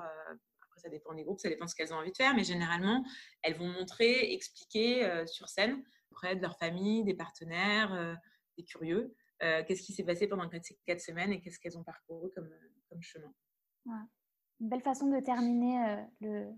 ça 0.83 0.89
dépend 0.89 1.15
des 1.15 1.25
groupes, 1.25 1.41
ça 1.41 1.49
dépend 1.49 1.65
de 1.65 1.71
ce 1.71 1.75
qu'elles 1.75 1.93
ont 1.95 1.99
envie 1.99 2.11
de 2.11 2.17
faire, 2.17 2.35
mais 2.35 2.45
généralement, 2.45 3.05
elles 3.43 3.55
vont 3.55 3.69
montrer, 3.69 4.33
expliquer 4.33 5.05
euh, 5.05 5.27
sur 5.27 5.49
scène 5.49 5.83
auprès 6.11 6.37
de 6.37 6.43
leur 6.43 6.59
famille, 6.59 7.05
des 7.05 7.15
partenaires, 7.15 7.95
euh, 7.95 8.15
des 8.59 8.65
curieux, 8.65 9.15
euh, 9.43 9.63
qu'est-ce 9.65 9.83
qui 9.83 9.93
s'est 9.93 10.05
passé 10.05 10.27
pendant 10.27 10.49
ces 10.63 10.79
quatre 10.85 11.01
semaines 11.01 11.33
et 11.33 11.41
qu'est-ce 11.41 11.59
qu'elles 11.59 11.79
ont 11.79 11.85
parcouru 11.85 12.31
comme, 12.35 12.51
comme 12.89 13.01
chemin. 13.01 13.33
Une 14.61 14.69
belle 14.69 14.83
façon 14.83 15.09
de 15.09 15.21
terminer 15.21 16.05
le, 16.21 16.53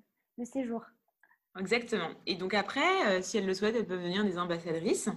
séjour. 0.45 0.85
Exactement. 1.59 2.11
Et 2.27 2.35
donc 2.35 2.55
après, 2.55 3.23
si 3.23 3.39
elles 3.39 3.47
le 3.47 3.55
souhaitent, 3.55 3.77
elles 3.77 3.87
peuvent 3.87 4.01
devenir 4.03 4.25
des 4.25 4.39
ambassadrices. 4.39 5.09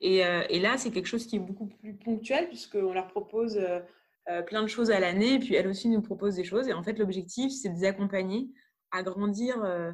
Et, 0.00 0.18
et 0.18 0.58
là, 0.58 0.78
c'est 0.78 0.90
quelque 0.90 1.06
chose 1.06 1.26
qui 1.26 1.36
est 1.36 1.40
beaucoup 1.40 1.66
plus 1.66 1.94
ponctuel 1.94 2.48
puisqu'on 2.48 2.92
leur 2.92 3.08
propose 3.08 3.60
euh, 4.28 4.40
plein 4.42 4.62
de 4.62 4.68
choses 4.68 4.90
à 4.90 5.00
l'année. 5.00 5.38
Puis 5.38 5.54
elle 5.54 5.66
aussi 5.66 5.88
nous 5.88 6.02
propose 6.02 6.36
des 6.36 6.44
choses. 6.44 6.68
Et 6.68 6.72
en 6.72 6.82
fait, 6.82 6.98
l'objectif, 6.98 7.52
c'est 7.52 7.70
de 7.70 7.74
les 7.74 7.84
accompagner 7.84 8.50
à 8.92 9.02
grandir. 9.02 9.62
Euh, 9.64 9.92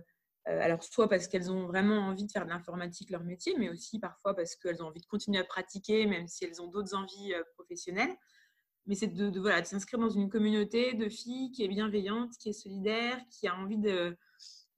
euh, 0.48 0.60
alors, 0.60 0.82
soit 0.82 1.08
parce 1.08 1.28
qu'elles 1.28 1.50
ont 1.50 1.66
vraiment 1.66 1.98
envie 2.08 2.24
de 2.24 2.30
faire 2.30 2.44
de 2.44 2.50
l'informatique 2.50 3.10
leur 3.10 3.24
métier, 3.24 3.54
mais 3.58 3.68
aussi 3.70 3.98
parfois 3.98 4.34
parce 4.34 4.56
qu'elles 4.56 4.82
ont 4.82 4.86
envie 4.86 5.00
de 5.00 5.06
continuer 5.06 5.38
à 5.38 5.44
pratiquer, 5.44 6.06
même 6.06 6.28
si 6.28 6.44
elles 6.44 6.60
ont 6.60 6.68
d'autres 6.68 6.94
envies 6.94 7.32
professionnelles. 7.54 8.14
Mais 8.86 8.94
c'est 8.94 9.08
de, 9.08 9.38
voilà, 9.38 9.60
de 9.60 9.66
s'inscrire 9.66 10.00
dans 10.00 10.08
une 10.08 10.30
communauté 10.30 10.94
de 10.94 11.08
filles 11.08 11.50
qui 11.52 11.64
est 11.64 11.68
bienveillante, 11.68 12.32
qui 12.38 12.48
est 12.48 12.54
solidaire, 12.54 13.18
qui 13.30 13.46
a 13.46 13.54
envie 13.54 13.76
de, 13.76 14.16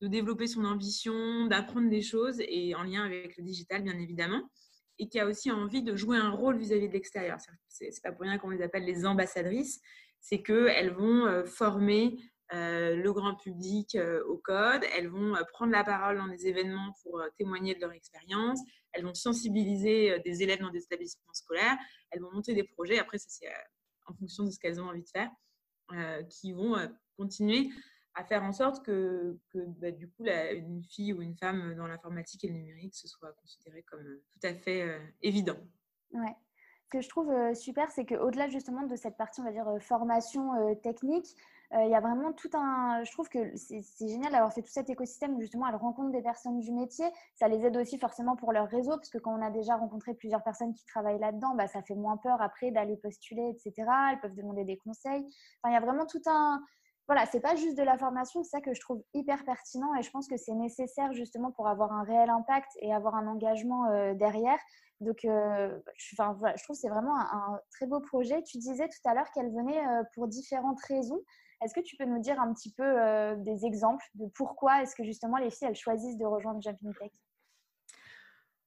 de 0.01 0.09
développer 0.09 0.47
son 0.47 0.65
ambition, 0.65 1.47
d'apprendre 1.47 1.91
des 1.91 2.03
choses 2.03 2.41
et 2.41 2.75
en 2.75 2.83
lien 2.83 3.05
avec 3.05 3.37
le 3.37 3.45
digital, 3.45 3.83
bien 3.83 3.99
évidemment 3.99 4.43
et 5.01 5.09
qui 5.09 5.19
a 5.19 5.27
aussi 5.27 5.51
envie 5.51 5.83
de 5.83 5.97
jouer 5.97 6.19
un 6.19 6.31
rôle 6.31 6.59
vis-à-vis 6.59 6.87
de 6.87 6.93
l'extérieur. 6.93 7.39
Ce 7.69 7.85
n'est 7.85 7.91
pas 8.03 8.13
pour 8.13 8.21
rien 8.21 8.39
qu'on 8.39 8.51
les 8.51 8.63
appelle 8.63 8.85
les 8.85 9.07
ambassadrices, 9.07 9.81
c'est 10.21 10.43
qu'elles 10.43 10.93
vont 10.93 11.27
euh, 11.27 11.45
former 11.45 12.19
euh, 12.53 12.95
le 12.97 13.13
grand 13.13 13.35
public 13.35 13.95
euh, 13.95 14.23
au 14.25 14.37
code, 14.37 14.85
elles 14.95 15.09
vont 15.09 15.35
prendre 15.53 15.73
la 15.73 15.85
parole 15.85 16.19
dans 16.19 16.29
des 16.29 16.47
événements 16.47 16.95
pour 17.03 17.23
témoigner 17.39 17.75
de 17.75 17.81
leur 17.81 17.93
expérience, 17.93 18.61
elles 18.93 19.05
vont 19.05 19.15
sensibiliser 19.15 20.21
des 20.23 20.43
élèves 20.43 20.61
dans 20.61 20.71
des 20.71 20.83
établissements 20.83 21.33
scolaires, 21.33 21.79
elles 22.11 22.21
vont 22.21 22.33
monter 22.33 22.55
des 22.55 22.65
projets, 22.65 22.99
après 22.99 23.17
ça 23.17 23.29
c'est 23.31 23.49
en 24.07 24.15
fonction 24.15 24.45
de 24.45 24.51
ce 24.51 24.59
qu'elles 24.59 24.81
ont 24.83 24.89
envie 24.89 25.05
de 25.05 25.09
faire, 25.09 25.31
qui 26.29 26.53
vont 26.53 26.77
continuer 27.17 27.71
à 28.21 28.25
faire 28.25 28.43
en 28.43 28.53
sorte 28.53 28.85
que, 28.85 29.39
bah, 29.55 29.91
du 29.91 30.09
coup, 30.09 30.25
une 30.27 30.85
fille 30.85 31.13
ou 31.13 31.23
une 31.23 31.37
femme 31.37 31.75
dans 31.75 31.87
l'informatique 31.87 32.45
et 32.45 32.49
le 32.49 32.55
numérique, 32.55 32.95
ce 32.95 33.09
soit 33.09 33.33
considéré 33.33 33.83
comme 33.83 34.07
euh, 34.07 34.23
tout 34.33 34.47
à 34.47 34.55
fait 34.55 34.83
euh, 34.83 34.99
évident. 35.23 35.57
Ouais. 36.13 36.37
Ce 36.85 36.91
que 36.91 37.01
je 37.01 37.09
trouve 37.09 37.31
euh, 37.31 37.55
super, 37.55 37.91
c'est 37.91 38.05
qu'au-delà 38.05 38.49
justement 38.49 38.83
de 38.83 38.97
cette 38.97 39.17
partie, 39.17 39.41
on 39.41 39.45
va 39.45 39.53
dire, 39.53 39.67
formation 39.81 40.75
technique, 40.83 41.35
il 41.73 41.89
y 41.89 41.95
a 41.95 42.01
vraiment 42.01 42.33
tout 42.33 42.51
un. 42.53 43.05
Je 43.05 43.13
trouve 43.13 43.29
que 43.29 43.57
c'est 43.57 44.09
génial 44.09 44.33
d'avoir 44.33 44.53
fait 44.53 44.61
tout 44.61 44.73
cet 44.73 44.91
écosystème 44.91 45.37
où 45.37 45.41
justement 45.41 45.69
elles 45.69 45.77
rencontrent 45.77 46.11
des 46.11 46.21
personnes 46.21 46.59
du 46.59 46.73
métier. 46.73 47.07
Ça 47.37 47.47
les 47.47 47.65
aide 47.65 47.77
aussi 47.77 47.97
forcément 47.97 48.35
pour 48.35 48.53
leur 48.53 48.67
réseau, 48.67 48.91
parce 48.97 49.09
que 49.09 49.19
quand 49.19 49.39
on 49.39 49.41
a 49.41 49.51
déjà 49.51 49.77
rencontré 49.77 50.15
plusieurs 50.15 50.43
personnes 50.43 50.75
qui 50.75 50.85
travaillent 50.85 51.21
là-dedans, 51.21 51.55
bah, 51.55 51.69
ça 51.69 51.81
fait 51.83 51.95
moins 51.95 52.17
peur 52.17 52.43
après 52.43 52.73
d'aller 52.73 52.97
postuler, 52.97 53.51
etc. 53.51 53.89
Elles 54.11 54.21
peuvent 54.21 54.35
demander 54.35 54.65
des 54.65 54.79
conseils. 54.79 55.25
Enfin, 55.63 55.71
il 55.71 55.75
y 55.75 55.77
a 55.77 55.81
vraiment 55.81 56.07
tout 56.07 56.23
un, 56.27 56.61
voilà, 57.11 57.27
c'est 57.27 57.41
pas 57.41 57.57
juste 57.57 57.77
de 57.77 57.83
la 57.83 57.99
formation, 57.99 58.45
c'est 58.45 58.51
ça 58.51 58.61
que 58.61 58.73
je 58.73 58.81
trouve 58.81 59.03
hyper 59.15 59.45
pertinent 59.45 59.97
et 59.97 60.03
je 60.05 60.11
pense 60.13 60.29
que 60.29 60.37
c'est 60.37 60.55
nécessaire 60.55 61.13
justement 61.13 61.51
pour 61.51 61.67
avoir 61.67 61.91
un 61.91 62.05
réel 62.05 62.31
impact 62.31 62.71
et 62.83 62.95
avoir 62.95 63.17
un 63.17 63.27
engagement 63.27 63.91
euh, 63.91 64.15
derrière. 64.15 64.61
Donc, 65.01 65.25
euh, 65.25 65.77
je, 65.97 66.15
enfin, 66.15 66.39
je 66.57 66.63
trouve 66.63 66.77
que 66.77 66.81
c'est 66.81 66.89
vraiment 66.89 67.19
un, 67.19 67.59
très 67.73 67.87
beau 67.87 67.99
projet. 67.99 68.45
Tu 68.45 68.59
disais 68.59 68.87
tout 68.87 69.09
à 69.09 69.15
l'heure 69.15 69.29
qu'elle 69.33 69.51
venait 69.51 69.85
euh, 69.89 70.05
pour 70.15 70.29
différentes 70.29 70.79
raisons. 70.89 71.21
Est-ce 71.65 71.75
que 71.75 71.81
tu 71.81 71.97
peux 71.97 72.05
nous 72.05 72.21
dire 72.21 72.41
un 72.41 72.55
petit 72.55 72.73
peu 72.73 73.35
des 73.39 73.67
exemples 73.67 74.07
de 74.15 74.27
pourquoi 74.29 74.81
est-ce 74.83 74.95
que 74.95 75.03
justement 75.03 75.39
les 75.39 75.51
filles 75.51 75.67
elles 75.67 75.75
choisissent 75.75 76.17
de 76.17 76.27
rejoindre 76.27 76.63
Jumping 76.63 76.95
Tech? 76.95 77.11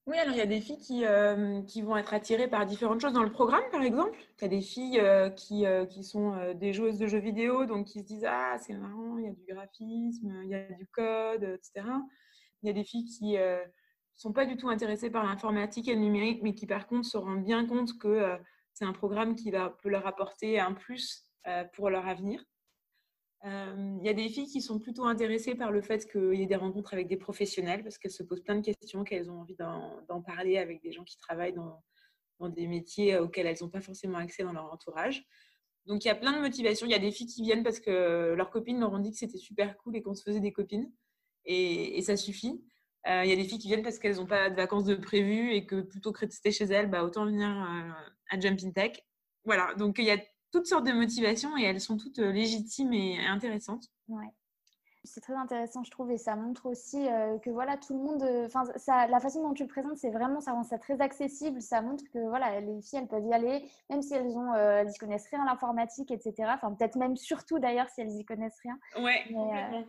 Oui, 0.05 0.17
alors 0.17 0.33
il 0.33 0.37
y 0.37 0.41
a 0.41 0.45
des 0.45 0.59
filles 0.59 0.79
qui, 0.79 1.05
euh, 1.05 1.61
qui, 1.61 1.81
vont 1.81 1.95
être 1.95 2.13
attirées 2.13 2.49
par 2.49 2.65
différentes 2.65 2.99
choses 2.99 3.13
dans 3.13 3.23
le 3.23 3.31
programme, 3.31 3.63
par 3.71 3.81
exemple. 3.83 4.17
Il 4.37 4.41
y 4.41 4.45
a 4.45 4.47
des 4.49 4.61
filles 4.61 4.99
euh, 4.99 5.29
qui, 5.29 5.65
euh, 5.65 5.85
qui, 5.85 6.03
sont 6.03 6.53
des 6.55 6.73
joueuses 6.73 6.99
de 6.99 7.07
jeux 7.07 7.19
vidéo, 7.19 7.65
donc 7.65 7.87
qui 7.87 7.99
se 8.01 8.05
disent 8.05 8.25
Ah, 8.27 8.57
c'est 8.59 8.73
marrant, 8.73 9.17
il 9.17 9.25
y 9.25 9.27
a 9.27 9.31
du 9.31 9.45
graphisme, 9.47 10.41
il 10.43 10.49
y 10.49 10.55
a 10.55 10.63
du 10.73 10.87
code, 10.87 11.43
etc. 11.43 11.87
Il 12.61 12.67
y 12.67 12.69
a 12.69 12.73
des 12.73 12.83
filles 12.83 13.05
qui 13.05 13.37
ne 13.37 13.61
sont 14.13 14.33
pas 14.33 14.45
du 14.45 14.57
tout 14.57 14.67
intéressées 14.67 15.09
par 15.09 15.23
l'informatique 15.23 15.87
et 15.87 15.93
le 15.93 16.01
numérique, 16.01 16.43
mais 16.43 16.53
qui 16.53 16.67
par 16.67 16.85
contre 16.87 17.07
se 17.07 17.17
rendent 17.17 17.45
bien 17.45 17.65
compte 17.65 17.97
que 17.97 18.37
c'est 18.73 18.85
un 18.85 18.93
programme 18.93 19.35
qui 19.35 19.51
va, 19.51 19.69
peut 19.69 19.89
leur 19.89 20.05
apporter 20.05 20.59
un 20.59 20.73
plus 20.73 21.29
pour 21.73 21.89
leur 21.89 22.07
avenir. 22.07 22.43
Euh, 23.45 23.97
il 23.99 24.05
y 24.05 24.09
a 24.09 24.13
des 24.13 24.29
filles 24.29 24.47
qui 24.47 24.61
sont 24.61 24.79
plutôt 24.79 25.03
intéressées 25.03 25.55
par 25.55 25.71
le 25.71 25.81
fait 25.81 26.09
qu'il 26.09 26.35
y 26.35 26.43
ait 26.43 26.47
des 26.47 26.55
rencontres 26.55 26.93
avec 26.93 27.07
des 27.07 27.17
professionnels 27.17 27.83
parce 27.83 27.97
qu'elles 27.97 28.11
se 28.11 28.23
posent 28.23 28.41
plein 28.41 28.55
de 28.55 28.61
questions, 28.61 29.03
qu'elles 29.03 29.29
ont 29.29 29.41
envie 29.41 29.55
d'en 29.55 30.21
parler 30.21 30.57
avec 30.57 30.81
des 30.81 30.93
gens 30.93 31.03
qui 31.03 31.17
travaillent 31.17 31.53
dans, 31.53 31.83
des 32.49 32.67
métiers 32.67 33.17
auxquels 33.17 33.47
elles 33.47 33.57
n'ont 33.61 33.69
pas 33.69 33.81
forcément 33.81 34.17
accès 34.17 34.43
dans 34.43 34.51
leur 34.51 34.71
entourage. 34.71 35.25
Donc 35.85 36.03
il 36.03 36.07
y 36.07 36.11
a 36.11 36.15
plein 36.15 36.33
de 36.33 36.39
motivations. 36.39 36.85
Il 36.85 36.91
y 36.91 36.95
a 36.95 36.99
des 36.99 37.11
filles 37.11 37.27
qui 37.27 37.41
viennent 37.41 37.63
parce 37.63 37.79
que 37.79 38.33
leurs 38.33 38.49
copines 38.49 38.79
leur 38.79 38.91
ont 38.91 38.99
dit 38.99 39.11
que 39.11 39.17
c'était 39.17 39.37
super 39.37 39.77
cool 39.77 39.95
et 39.95 40.01
qu'on 40.01 40.13
se 40.13 40.23
faisait 40.23 40.39
des 40.39 40.51
copines. 40.51 40.91
Et, 41.45 42.01
ça 42.01 42.15
suffit. 42.15 42.63
Euh, 43.07 43.23
il 43.25 43.29
y 43.29 43.33
a 43.33 43.35
des 43.35 43.43
filles 43.43 43.59
qui 43.59 43.67
viennent 43.67 43.83
parce 43.83 43.99
qu'elles 43.99 44.15
n'ont 44.15 44.25
pas 44.25 44.49
de 44.49 44.55
vacances 44.55 44.85
de 44.85 44.95
prévues 44.95 45.53
et 45.53 45.65
que 45.65 45.81
plutôt 45.81 46.13
que 46.13 46.25
de 46.25 46.31
rester 46.31 46.51
chez 46.51 46.65
elles, 46.65 46.89
bah, 46.89 47.03
autant 47.03 47.25
venir 47.25 47.49
euh, 47.49 47.91
à 48.29 48.39
Jumping 48.39 48.73
Tech. 48.73 48.93
Voilà, 49.43 49.73
donc 49.75 49.97
il 49.99 50.05
y 50.05 50.11
a 50.11 50.17
toutes 50.53 50.67
sortes 50.67 50.85
de 50.85 50.93
motivations 50.93 51.57
et 51.57 51.63
elles 51.63 51.81
sont 51.81 51.97
toutes 51.97 52.19
euh, 52.19 52.31
légitimes 52.31 52.93
et 52.93 53.19
intéressantes. 53.25 53.89
Ouais. 54.07 54.31
C'est 55.05 55.19
très 55.19 55.33
intéressant, 55.33 55.83
je 55.83 55.91
trouve, 55.91 56.11
et 56.11 56.17
ça 56.17 56.37
montre 56.37 56.65
aussi 56.65 57.09
euh, 57.09 57.37
que 57.39 57.49
voilà, 57.49 57.75
tout 57.75 57.93
le 57.93 57.99
monde, 57.99 58.23
euh, 58.23 58.45
enfin, 58.45 58.63
ça, 58.77 59.05
la 59.07 59.19
façon 59.19 59.43
dont 59.43 59.53
tu 59.53 59.63
le 59.63 59.67
présentes, 59.67 59.97
c'est 59.97 60.11
vraiment, 60.11 60.39
ça 60.39 60.53
rend 60.53 60.63
ça 60.63 60.77
très 60.77 61.01
accessible. 61.01 61.61
Ça 61.61 61.81
montre 61.81 62.05
que 62.13 62.19
voilà, 62.19 62.61
les 62.61 62.81
filles, 62.81 62.99
elles 62.99 63.07
peuvent 63.09 63.25
y 63.25 63.33
aller, 63.33 63.69
même 63.89 64.01
si 64.01 64.13
elles 64.13 64.37
ont, 64.37 64.53
euh, 64.53 64.77
elles 64.77 64.91
y 64.91 64.97
connaissent 64.97 65.27
rien 65.27 65.41
à 65.41 65.45
l'informatique, 65.45 66.09
etc. 66.09 66.51
Enfin, 66.55 66.73
peut-être 66.73 66.95
même 66.95 67.17
surtout 67.17 67.59
d'ailleurs 67.59 67.89
si 67.89 67.99
elles 67.99 68.15
y 68.15 68.23
connaissent 68.23 68.59
rien. 68.63 68.79
Ouais. 69.03 69.25
Mais, 69.29 69.85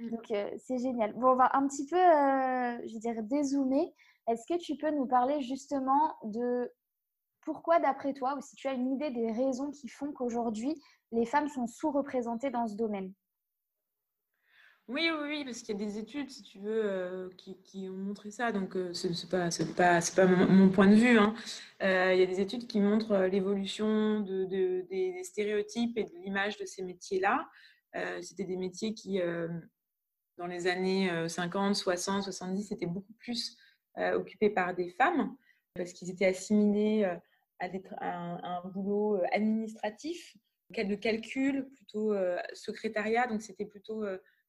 mm. 0.00 0.10
donc 0.10 0.32
c'est 0.56 0.78
génial. 0.78 1.12
Bon, 1.14 1.32
on 1.32 1.36
va 1.36 1.54
un 1.54 1.66
petit 1.68 1.84
peu, 1.84 1.98
je 1.98 2.94
veux 2.94 3.00
dire, 3.00 3.22
dézoomer. 3.24 3.92
Est-ce 4.26 4.46
que 4.46 4.58
tu 4.58 4.76
peux 4.76 4.90
nous 4.90 5.06
parler 5.06 5.42
justement 5.42 6.16
de 6.24 6.72
pourquoi, 7.46 7.78
d'après 7.78 8.12
toi, 8.12 8.34
ou 8.36 8.42
si 8.42 8.56
tu 8.56 8.66
as 8.66 8.72
une 8.72 8.92
idée 8.92 9.10
des 9.10 9.30
raisons 9.30 9.70
qui 9.70 9.88
font 9.88 10.12
qu'aujourd'hui 10.12 10.74
les 11.12 11.24
femmes 11.24 11.48
sont 11.48 11.68
sous-représentées 11.68 12.50
dans 12.50 12.66
ce 12.66 12.74
domaine? 12.74 13.14
Oui, 14.88 15.10
oui, 15.10 15.28
oui, 15.28 15.44
parce 15.44 15.62
qu'il 15.62 15.80
y 15.80 15.82
a 15.82 15.86
des 15.86 15.98
études, 15.98 16.30
si 16.30 16.42
tu 16.42 16.58
veux, 16.60 16.84
euh, 16.84 17.28
qui, 17.36 17.88
ont 17.88 17.96
montré 17.96 18.30
ça. 18.30 18.52
Donc, 18.52 18.76
euh, 18.76 18.92
ce 18.92 19.08
n'est 19.08 19.30
pas, 19.30 19.48
pas, 19.76 20.00
pas 20.14 20.26
mon, 20.26 20.68
point 20.70 20.88
de 20.88 20.94
vue. 20.94 21.18
Hein. 21.18 21.34
Euh, 21.82 22.12
il 22.14 22.20
y 22.20 22.22
a 22.22 22.26
des 22.26 22.40
études 22.40 22.66
qui 22.66 22.80
montrent 22.80 23.16
l'évolution 23.26 24.20
de, 24.20 24.44
des, 24.44 25.22
stéréotypes 25.24 25.96
et 25.98 26.04
de 26.04 26.16
l'image 26.18 26.56
de 26.58 26.66
ces 26.66 26.82
métiers-là. 26.82 27.48
C'était 28.20 28.44
des 28.44 28.58
métiers 28.58 28.92
qui, 28.92 29.20
dans 30.36 30.46
les 30.46 30.66
années 30.66 31.10
50, 31.28 31.74
60, 31.74 32.24
70, 32.24 32.72
étaient 32.72 32.84
beaucoup 32.84 33.14
plus 33.14 33.56
occupés 33.96 34.50
par 34.50 34.74
des 34.74 34.90
femmes 34.90 35.34
parce 35.74 35.94
qu'ils 35.94 36.10
étaient 36.10 36.26
assimilés 36.26 37.10
à, 37.58 37.68
à, 37.98 38.60
un, 38.62 38.68
boulot 38.68 39.20
administratif, 39.32 40.36
de 40.70 40.94
calcul, 40.94 41.68
plutôt 41.74 42.14
secrétariat. 42.52 43.26
Donc, 43.26 43.42
c'était 43.42 43.66
plutôt 43.66 44.04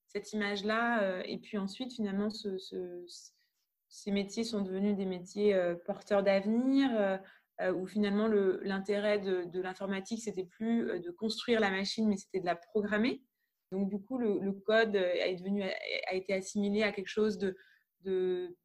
cette 0.07 0.33
image-là. 0.33 1.03
Euh, 1.03 1.21
et 1.25 1.37
puis 1.37 1.57
ensuite, 1.57 1.93
finalement, 1.93 2.29
ces 2.29 4.11
métiers 4.11 4.43
sont 4.43 4.61
devenus 4.61 4.95
des 4.95 5.05
métiers 5.05 5.53
euh, 5.53 5.75
porteurs 5.85 6.23
d'avenir, 6.23 6.89
euh, 7.61 7.73
où 7.73 7.87
finalement 7.87 8.27
l'intérêt 8.27 9.19
de, 9.19 9.59
l'informatique, 9.61 10.21
c'était 10.21 10.45
plus 10.45 10.99
de 10.99 11.11
construire 11.11 11.59
la 11.59 11.71
machine, 11.71 12.07
mais 12.07 12.17
c'était 12.17 12.39
de 12.39 12.45
la 12.45 12.55
programmer. 12.55 13.23
Donc 13.71 13.89
du 13.89 13.99
coup, 13.99 14.19
le, 14.19 14.51
code 14.51 14.95
a 14.95 16.13
été 16.13 16.33
assimilé 16.33 16.83
à 16.83 16.91
quelque 16.91 17.07
chose 17.07 17.39
de, 17.39 17.57
de, 18.01 18.55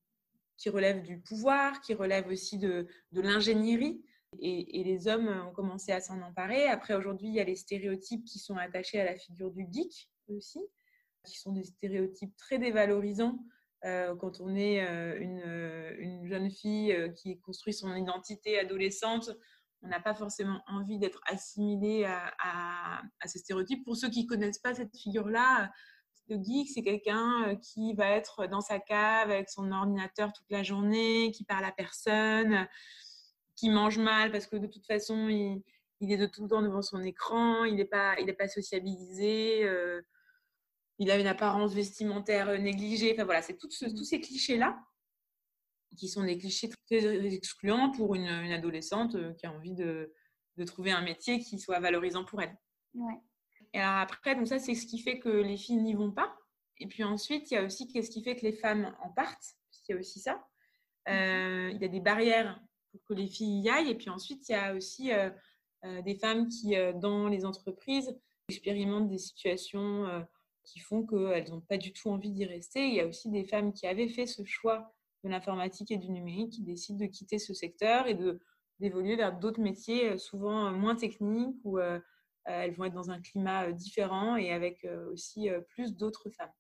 qui 0.59 0.69
relève 0.69 1.03
du 1.03 1.21
pouvoir, 1.23 1.81
qui 1.81 1.95
relève 1.95 2.29
aussi 2.29 2.59
de, 2.59 2.87
de 3.13 3.21
l'ingénierie. 3.23 4.05
Et, 4.41 4.83
les 4.85 5.09
hommes 5.09 5.29
ont 5.49 5.53
commencé 5.53 5.93
à 5.93 6.01
s'en 6.01 6.21
emparer. 6.23 6.67
Après, 6.67 6.95
aujourd'hui, 6.95 7.29
il 7.29 7.35
y 7.35 7.41
a 7.41 7.45
les 7.45 7.57
stéréotypes 7.57 8.25
qui 8.25 8.39
sont 8.39 8.57
attachés 8.57 9.01
à 9.01 9.05
la 9.05 9.17
figure 9.17 9.51
du 9.51 9.67
geek 9.71 10.09
aussi 10.29 10.61
qui 11.25 11.39
sont 11.39 11.53
des 11.53 11.65
stéréotypes 11.65 12.37
très 12.37 12.59
dévalorisants. 12.59 13.39
Euh, 13.85 14.15
quand 14.17 14.41
on 14.41 14.55
est 14.55 14.85
euh, 14.85 15.19
euh, 15.21 15.97
une, 15.99 16.27
jeune 16.27 16.51
fille 16.51 16.97
qui 17.17 17.41
construit 17.41 17.75
son 17.75 17.95
identité 17.95 18.59
adolescente, 18.59 19.31
on 19.83 19.89
n'a 19.89 20.01
pas 20.01 20.15
forcément 20.15 20.61
envie 20.69 20.99
d'être 20.99 21.21
assimilé 21.27 22.05
à, 22.05 23.03
ces 23.25 23.41
stéréotypes. 23.41 23.85
Pour 23.85 23.97
ceux 23.97 24.09
qui 24.09 24.25
ne 24.25 24.29
connaissent 24.29 24.61
pas 24.61 24.75
cette 24.75 24.97
figure-là, 24.97 25.73
le 26.29 26.37
geek, 26.37 26.69
c'est 26.69 26.85
quelqu'un 26.85 27.57
qui 27.57 27.93
va 27.95 28.11
être 28.11 28.47
dans 28.47 28.61
sa 28.61 28.79
cave 28.79 29.31
avec 29.31 29.51
son 29.51 29.73
ordinateur 29.73 30.33
toute 30.33 30.49
la 30.51 30.63
journée, 30.63 31.33
qui 31.33 31.45
parle 31.45 31.65
à 31.65 31.73
personne, 31.73 32.69
qui 33.57 33.71
mange 33.71 33.99
mal 33.99 34.33
parce 34.33 34.47
que 34.47 34.57
de 34.57 34.67
toute 34.67 34.87
façon, 34.87 35.29
il, 35.29 35.63
est 36.01 36.17
de 36.17 36.27
tout 36.27 36.43
le 36.43 36.49
temps 36.49 36.63
devant 36.63 36.83
son 36.83 37.03
écran, 37.03 37.65
il 37.65 37.77
n'est 37.77 37.85
pas, 37.85 38.19
il 38.19 38.35
pas 38.35 38.49
sociabilisé 38.49 39.67
il 41.03 41.11
a 41.11 41.19
une 41.19 41.27
apparence 41.27 41.75
vestimentaire 41.75 42.49
euh, 42.49 42.59
négligée. 42.59 43.13
Enfin 43.13 43.25
voilà, 43.25 43.43
c'est 43.43 43.57
tous 43.57 43.71
ces 43.71 44.21
clichés-là 44.21 44.79
qui 45.97 46.09
sont 46.09 46.25
des 46.25 46.39
clichés 46.39 46.71
très 46.87 47.27
excluants 47.35 47.91
pour 47.91 48.15
une, 48.15 48.29
adolescente 48.29 49.15
euh, 49.17 49.35
qui 49.35 49.47
a 49.47 49.53
envie 49.53 49.75
de, 49.75 50.15
trouver 50.67 50.93
un 50.93 51.03
métier 51.03 51.41
qui 51.41 51.59
soit 51.59 51.81
valorisant 51.81 52.25
pour 52.25 52.41
elle. 52.41 52.57
Et 53.75 53.81
alors 53.81 53.99
après, 53.99 54.37
donc 54.37 54.47
ça, 54.47 54.61
c'est 54.61 54.77
ce 54.77 54.87
qui 54.87 55.01
fait 55.01 55.19
que 55.19 55.29
les 55.29 55.57
filles 55.57 55.79
n'y 55.79 55.95
vont 55.95 56.13
pas. 56.13 56.37
Et 56.79 56.87
puis 56.87 57.03
ensuite, 57.03 57.51
il 57.51 57.55
y 57.55 57.57
a 57.57 57.65
aussi 57.65 57.89
qu'est-ce 57.89 58.11
qui 58.11 58.23
fait 58.23 58.37
que 58.37 58.43
les 58.43 58.53
femmes 58.53 58.95
en 59.03 59.11
partent. 59.11 59.57
Il 59.89 59.93
y 59.93 59.97
a 59.97 59.99
aussi 59.99 60.21
ça. 60.21 60.47
Euh, 61.09 61.71
il 61.73 61.83
y 61.83 61.85
a 61.85 61.89
des 61.89 62.01
barrières 62.01 62.61
pour 62.93 63.01
que 63.05 63.15
les 63.15 63.27
filles 63.27 63.63
y 63.63 63.69
aillent. 63.69 63.91
Et 63.91 63.97
puis 63.97 64.11
ensuite, 64.11 64.49
il 64.49 64.53
y 64.53 64.55
a 64.55 64.75
aussi 64.75 65.11
des 66.05 66.15
femmes 66.15 66.49
qui, 66.49 66.77
dans 66.95 67.27
les 67.27 67.45
entreprises, 67.45 68.17
expérimentent 68.49 69.09
des 69.09 69.19
situations 69.19 70.25
qui 70.65 70.81
font 70.81 71.05
qu'elles 71.05 71.51
n'ont 71.51 71.61
pas 71.61 71.79
du 71.79 71.93
tout 71.93 72.11
envie 72.11 72.31
d'y 72.31 72.45
rester. 72.45 72.87
Il 72.87 72.95
y 72.95 73.01
a 73.01 73.07
aussi 73.07 73.31
des 73.31 73.45
femmes 73.45 73.73
qui 73.73 73.87
avaient 73.87 74.09
fait 74.09 74.27
ce 74.27 74.45
choix 74.45 74.93
de 75.25 75.29
l'informatique 75.29 75.91
et 75.91 75.99
du 75.99 76.11
numérique 76.11 76.53
qui 76.53 76.63
décident 76.63 76.99
de 76.99 77.07
quitter 77.07 77.39
ce 77.39 77.55
secteur 77.55 78.07
et 78.07 78.17
d'évoluer 78.81 79.17
vers 79.17 79.39
d'autres 79.39 79.61
métiers 79.61 80.11
euh, 80.11 80.19
souvent 80.19 80.67
euh, 80.67 80.71
moins 80.73 80.97
techniques 80.97 81.57
où 81.65 81.79
euh, 81.79 82.01
elles 82.45 82.75
vont 82.75 82.85
être 82.85 82.95
dans 82.95 83.11
un 83.11 83.21
climat 83.21 83.71
différent 83.71 84.37
et 84.37 84.51
avec 84.51 84.85
aussi 85.13 85.49
plus 85.69 85.95
d'autres 85.95 86.29
femmes. 86.31 86.51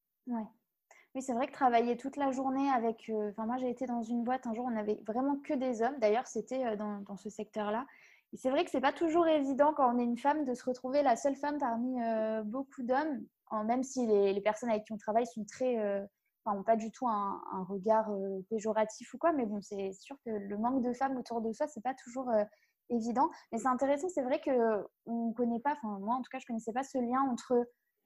Oui, 1.15 1.23
c'est 1.23 1.35
vrai 1.35 1.47
que 1.47 1.53
travailler 1.53 1.97
toute 1.97 2.17
la 2.17 2.31
journée 2.33 2.71
avec. 2.71 3.11
Enfin, 3.31 3.47
moi, 3.47 3.59
j'ai 3.59 3.69
été 3.69 3.87
dans 3.87 4.03
une 4.03 4.25
boîte 4.25 4.47
un 4.47 4.55
jour, 4.55 4.65
on 4.65 4.77
avait 4.77 4.99
vraiment 5.07 5.37
que 5.37 5.53
des 5.53 5.83
hommes. 5.83 5.99
D'ailleurs, 6.01 6.27
c'était 6.27 6.77
dans, 6.77 7.01
dans, 7.01 7.17
ce 7.17 7.29
secteur-là. 7.29 7.87
Et 8.33 8.39
c'est 8.39 8.49
vrai 8.49 8.65
que 8.65 8.71
c'est 8.71 8.81
pas 8.81 8.95
toujours 8.95 9.27
évident 9.27 9.75
quand 9.75 9.95
on 9.95 9.99
est 9.99 10.05
une 10.05 10.17
femme 10.17 10.45
de 10.45 10.55
se 10.55 10.65
retrouver 10.65 11.03
la 11.03 11.17
seule 11.17 11.37
femme 11.37 11.59
parmi 11.59 11.99
beaucoup 12.45 12.83
d'hommes 12.83 13.23
même 13.65 13.83
si 13.83 14.07
les, 14.07 14.41
personnes 14.41 14.71
avec 14.71 14.85
qui 14.85 14.93
on 14.93 14.97
travaille 14.97 15.27
sont 15.27 15.45
très, 15.45 15.79
euh, 15.79 16.05
n'ont 16.47 16.63
pas 16.63 16.77
du 16.77 16.91
tout 16.91 17.07
un, 17.07 17.41
regard 17.69 18.11
euh, 18.11 18.41
péjoratif 18.49 19.13
ou 19.15 19.19
quoi, 19.19 19.33
mais 19.33 19.47
bon, 19.47 19.61
c'est 19.61 19.93
sûr 19.93 20.17
que 20.25 20.31
le 20.31 20.59
manque 20.59 20.83
de 20.83 20.93
femmes 20.93 21.17
autour 21.17 21.41
de 21.43 21.53
soi, 21.53 21.69
c'est 21.69 21.83
pas 21.83 21.95
toujours 21.95 22.31
euh, 22.31 22.45
évident. 22.89 23.31
Mais 23.53 23.59
c'est 23.59 23.69
intéressant, 23.69 24.09
c'est 24.09 24.23
vrai 24.23 24.41
que 24.41 24.85
on 25.07 25.33
connaît 25.33 25.61
pas, 25.61 25.73
enfin 25.73 25.99
moi 26.01 26.15
en 26.15 26.23
tout 26.23 26.31
cas, 26.31 26.39
je 26.39 26.47
connaissais 26.47 26.73
pas 26.73 26.83
ce 26.83 26.99
lien 26.99 27.21
entre 27.31 27.55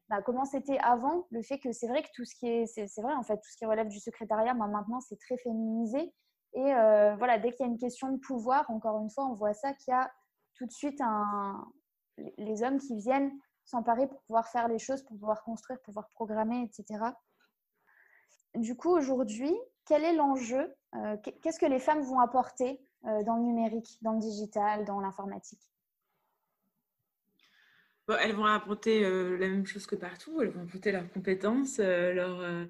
bah, 0.08 0.22
comment 0.22 0.44
c'était 0.44 0.78
avant, 0.78 1.26
le 1.30 1.42
fait 1.42 1.58
que 1.58 1.72
c'est 1.72 1.88
vrai 1.88 2.02
que 2.02 2.08
tout 2.14 2.24
ce 2.24 2.34
qui 2.36 2.48
est, 2.48 2.66
c'est 2.66 3.02
vrai 3.02 3.14
en 3.14 3.22
fait, 3.22 3.36
tout 3.36 3.50
ce 3.50 3.56
qui 3.56 3.66
relève 3.66 3.88
du 3.88 3.98
secrétariat, 3.98 4.54
bah, 4.54 4.66
maintenant 4.66 5.00
c'est 5.00 5.18
très 5.18 5.36
féminisé. 5.38 6.12
Et 6.54 6.72
voilà, 7.18 7.38
dès 7.38 7.52
qu'il 7.52 7.66
y 7.66 7.68
a 7.68 7.72
une 7.72 7.76
question 7.76 8.10
de 8.10 8.16
pouvoir, 8.16 8.64
encore 8.70 8.98
une 9.02 9.10
fois, 9.10 9.26
on 9.26 9.34
voit 9.34 9.52
ça 9.52 9.74
qu'il 9.74 9.92
y 9.92 9.94
a 9.94 10.10
tout 10.54 10.64
de 10.64 10.72
suite 10.72 11.02
les 12.38 12.62
hommes 12.62 12.78
qui 12.78 12.96
viennent 12.96 13.30
s'emparer 13.66 14.06
pour 14.06 14.22
pouvoir 14.22 14.48
faire 14.48 14.68
les 14.68 14.78
choses, 14.78 15.02
pour 15.02 15.18
pouvoir 15.18 15.42
construire, 15.42 15.78
pour 15.80 15.92
pouvoir 15.92 16.08
programmer, 16.14 16.62
etc. 16.62 17.04
Du 18.54 18.76
coup, 18.76 18.90
aujourd'hui, 18.90 19.54
quel 19.84 20.04
est 20.04 20.14
l'enjeu 20.14 20.74
euh, 20.94 21.16
Qu'est-ce 21.42 21.58
que 21.58 21.66
les 21.66 21.78
femmes 21.78 22.00
vont 22.02 22.20
apporter 22.20 22.80
euh, 23.04 23.22
dans 23.24 23.36
le 23.36 23.42
numérique, 23.42 23.98
dans 24.02 24.12
le 24.12 24.20
digital, 24.20 24.84
dans 24.84 25.00
l'informatique? 25.00 25.60
Elles 28.08 28.34
vont 28.34 28.44
apporter 28.44 29.04
euh, 29.04 29.36
la 29.36 29.48
même 29.48 29.66
chose 29.66 29.86
que 29.86 29.96
partout. 29.96 30.40
Elles 30.40 30.50
vont 30.50 30.62
apporter 30.62 30.92
leurs 30.92 31.10
compétences, 31.10 31.78
leur, 31.78 32.68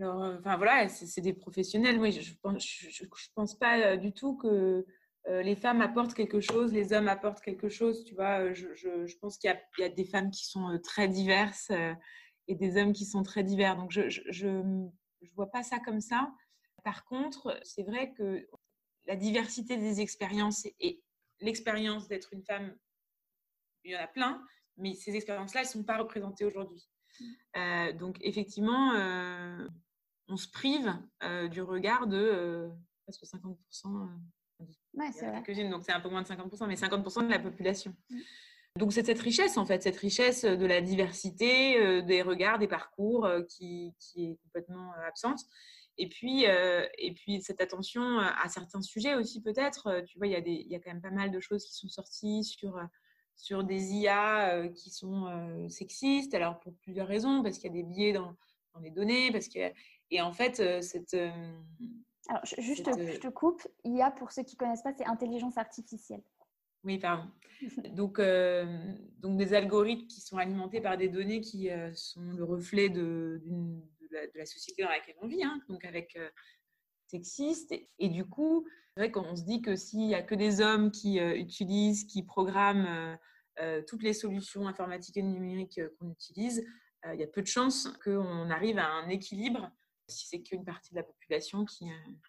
enfin 0.00 0.56
voilà, 0.56 0.88
c'est 0.88 1.20
des 1.20 1.32
professionnels. 1.32 1.98
Oui, 1.98 2.12
je, 2.12 2.22
je 2.22 3.28
pense 3.34 3.58
pas 3.58 3.96
du 3.96 4.12
tout 4.12 4.36
que 4.36 4.84
euh, 5.28 5.42
les 5.42 5.54
femmes 5.54 5.82
apportent 5.82 6.14
quelque 6.14 6.40
chose, 6.40 6.72
les 6.72 6.92
hommes 6.92 7.08
apportent 7.08 7.42
quelque 7.42 7.68
chose. 7.68 8.04
Tu 8.04 8.14
vois, 8.14 8.40
euh, 8.40 8.54
je, 8.54 9.16
pense 9.18 9.36
qu'il 9.36 9.54
y, 9.78 9.82
a 9.82 9.88
des 9.88 10.04
femmes 10.04 10.30
qui 10.30 10.46
sont 10.46 10.70
euh, 10.70 10.78
très 10.78 11.08
diverses 11.08 11.70
et 12.48 12.54
des 12.54 12.76
hommes 12.80 12.92
qui 12.92 13.04
sont 13.04 13.22
très 13.22 13.44
divers. 13.44 13.76
Donc, 13.76 13.90
je 13.92 14.46
ne 14.46 14.88
vois 15.34 15.50
pas 15.50 15.62
ça 15.62 15.78
comme 15.78 16.00
ça. 16.00 16.32
Par 16.84 17.04
contre, 17.04 17.60
c'est 17.62 17.82
vrai 17.82 18.12
que 18.12 18.46
la 19.06 19.16
diversité 19.16 19.76
des 19.76 20.00
expériences 20.00 20.66
et 20.80 21.02
l'expérience 21.40 22.08
d'être 22.08 22.32
une 22.32 22.42
femme, 22.42 22.74
il 23.84 23.92
y 23.92 23.96
en 23.96 24.00
a 24.00 24.06
plein, 24.06 24.42
mais 24.76 24.94
ces 24.94 25.14
expériences-là, 25.14 25.60
elles 25.60 25.66
ne 25.66 25.72
sont 25.72 25.84
pas 25.84 25.98
représentées 25.98 26.44
aujourd'hui. 26.44 26.88
Mmh. 27.20 27.92
donc, 27.98 28.16
effectivement, 28.20 28.92
on 30.28 30.36
se 30.36 30.48
prive 30.48 30.92
du 31.50 31.60
regard 31.60 32.06
de 32.06 32.70
presque 33.04 33.24
50% 33.24 34.08
c'est 35.12 35.68
donc 35.68 35.84
c'est 35.84 35.92
un 35.92 36.00
peu 36.00 36.08
moins 36.08 36.22
de 36.22 36.26
50%, 36.26 36.66
mais 36.66 36.74
50% 36.74 37.26
de 37.26 37.30
la 37.30 37.38
population. 37.38 37.94
Mm. 38.10 38.18
Donc 38.76 38.92
c'est 38.92 39.04
cette 39.04 39.20
richesse, 39.20 39.56
en 39.56 39.66
fait, 39.66 39.82
cette 39.82 39.96
richesse 39.96 40.44
de 40.44 40.66
la 40.66 40.80
diversité, 40.80 41.76
euh, 41.80 42.02
des 42.02 42.22
regards, 42.22 42.58
des 42.58 42.68
parcours 42.68 43.26
euh, 43.26 43.42
qui, 43.42 43.92
est 44.16 44.38
complètement 44.44 44.92
euh, 44.94 45.08
absente. 45.08 45.40
Et 45.98 46.08
puis, 46.08 46.44
et 46.44 47.12
puis 47.14 47.42
cette 47.42 47.60
attention 47.60 48.20
à 48.20 48.48
certains 48.48 48.80
sujets 48.80 49.16
aussi 49.16 49.42
peut-être. 49.42 50.02
Tu 50.06 50.16
vois, 50.16 50.28
il 50.28 50.32
y, 50.32 50.36
a 50.36 50.40
des, 50.40 50.64
il 50.64 50.72
y 50.72 50.74
a 50.74 50.78
quand 50.78 50.90
même 50.90 51.02
pas 51.02 51.10
mal 51.10 51.30
de 51.30 51.40
choses 51.40 51.62
qui 51.66 51.74
sont 51.74 51.90
sorties 51.90 52.42
sur, 52.42 52.80
sur 53.36 53.64
des 53.64 53.94
IA 53.94 54.68
qui 54.74 54.90
sont 54.90 55.68
sexistes. 55.68 56.34
Alors 56.34 56.60
pour 56.60 56.74
plusieurs 56.82 57.08
raisons, 57.08 57.42
parce 57.42 57.58
qu'il 57.58 57.74
y 57.74 57.78
a 57.78 57.82
des 57.82 57.88
biais 57.88 58.12
dans, 58.12 58.36
dans 58.74 58.80
les 58.80 58.90
données, 58.90 59.32
parce 59.32 59.48
que 59.48 59.72
et 60.10 60.20
en 60.20 60.32
fait 60.32 60.82
cette 60.82 61.16
alors, 62.28 62.44
juste, 62.44 62.88
je 62.96 63.18
te 63.18 63.28
coupe. 63.28 63.66
IA, 63.84 64.10
pour 64.10 64.30
ceux 64.30 64.44
qui 64.44 64.54
ne 64.54 64.58
connaissent 64.58 64.82
pas, 64.82 64.92
c'est 64.96 65.06
intelligence 65.06 65.58
artificielle. 65.58 66.22
Oui, 66.84 66.98
pardon. 66.98 67.28
Donc, 67.94 68.18
euh, 68.18 68.94
donc, 69.18 69.36
des 69.36 69.52
algorithmes 69.52 70.06
qui 70.06 70.20
sont 70.20 70.38
alimentés 70.38 70.80
par 70.80 70.96
des 70.96 71.08
données 71.08 71.40
qui 71.40 71.70
euh, 71.70 71.92
sont 71.94 72.22
le 72.32 72.42
reflet 72.44 72.88
de, 72.88 73.42
de, 73.44 74.30
la, 74.34 74.46
société 74.46 74.82
dans 74.82 74.88
laquelle 74.88 75.16
on 75.20 75.26
vit, 75.26 75.44
hein, 75.44 75.60
donc 75.68 75.84
avec 75.84 76.16
euh, 76.16 76.30
sexiste. 77.10 77.74
Et, 77.98 78.08
du 78.08 78.24
coup, 78.24 78.66
c'est 78.94 79.00
vrai 79.00 79.10
qu'on 79.10 79.36
se 79.36 79.42
dit 79.42 79.62
que 79.62 79.76
s'il 79.76 80.00
n'y 80.00 80.14
a 80.14 80.22
que 80.22 80.34
des 80.34 80.60
hommes 80.60 80.90
qui 80.90 81.18
utilisent, 81.18 82.04
qui 82.04 82.22
programment 82.22 83.18
toutes 83.86 84.02
les 84.02 84.14
solutions 84.14 84.66
informatiques 84.66 85.16
et 85.16 85.22
numériques 85.22 85.80
qu'on 85.98 86.10
utilise, 86.10 86.64
il 87.12 87.20
y 87.20 87.22
a 87.22 87.26
peu 87.26 87.42
de 87.42 87.46
chances 87.46 87.88
qu'on 88.04 88.50
arrive 88.50 88.78
à 88.78 88.86
un 88.86 89.08
équilibre 89.08 89.70
si 90.08 90.26
c'est 90.26 90.42
qu'une 90.42 90.64
partie 90.64 90.90
de 90.90 90.96
la 90.96 91.04
population 91.04 91.64
qui, 91.64 91.86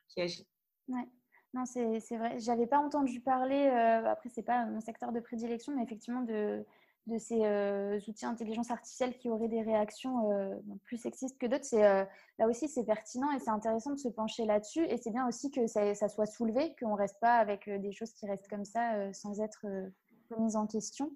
qui 0.07 0.21
agit. 0.21 0.47
Ouais. 0.87 1.07
Non, 1.53 1.65
c'est 1.65 2.17
vrai. 2.17 2.39
J'avais 2.39 2.67
pas 2.67 2.79
entendu 2.79 3.19
parler, 3.19 3.67
euh, 3.67 4.09
après, 4.09 4.29
c'est 4.29 4.43
pas 4.43 4.65
mon 4.65 4.79
secteur 4.79 5.11
de 5.11 5.19
prédilection, 5.19 5.75
mais 5.75 5.83
effectivement, 5.83 6.21
de, 6.21 6.65
de 7.07 7.17
ces 7.17 7.43
euh, 7.43 7.99
outils 8.07 8.25
d'intelligence 8.25 8.69
artificielle 8.69 9.17
qui 9.17 9.29
auraient 9.29 9.47
des 9.47 9.61
réactions 9.61 10.31
euh, 10.31 10.55
plus 10.85 10.97
sexistes 10.97 11.37
que 11.39 11.47
d'autres. 11.47 11.65
C'est 11.65 11.81
là 11.81 12.47
aussi, 12.47 12.67
c'est 12.67 12.85
pertinent 12.85 13.31
et 13.31 13.39
c'est 13.39 13.49
intéressant 13.49 13.91
de 13.91 13.99
se 13.99 14.07
pencher 14.07 14.45
là-dessus. 14.45 14.85
Et 14.85 14.97
c'est 14.97 15.11
bien 15.11 15.27
aussi 15.27 15.51
que 15.51 15.67
ça, 15.67 16.09
soit 16.09 16.25
soulevé, 16.25 16.75
qu'on 16.79 16.95
reste 16.95 17.19
pas 17.19 17.37
avec 17.37 17.69
des 17.69 17.91
choses 17.91 18.13
qui 18.13 18.27
restent 18.27 18.47
comme 18.49 18.65
ça 18.65 19.11
sans 19.13 19.41
être 19.41 19.65
remises 20.29 20.55
en 20.55 20.67
question. 20.67 21.11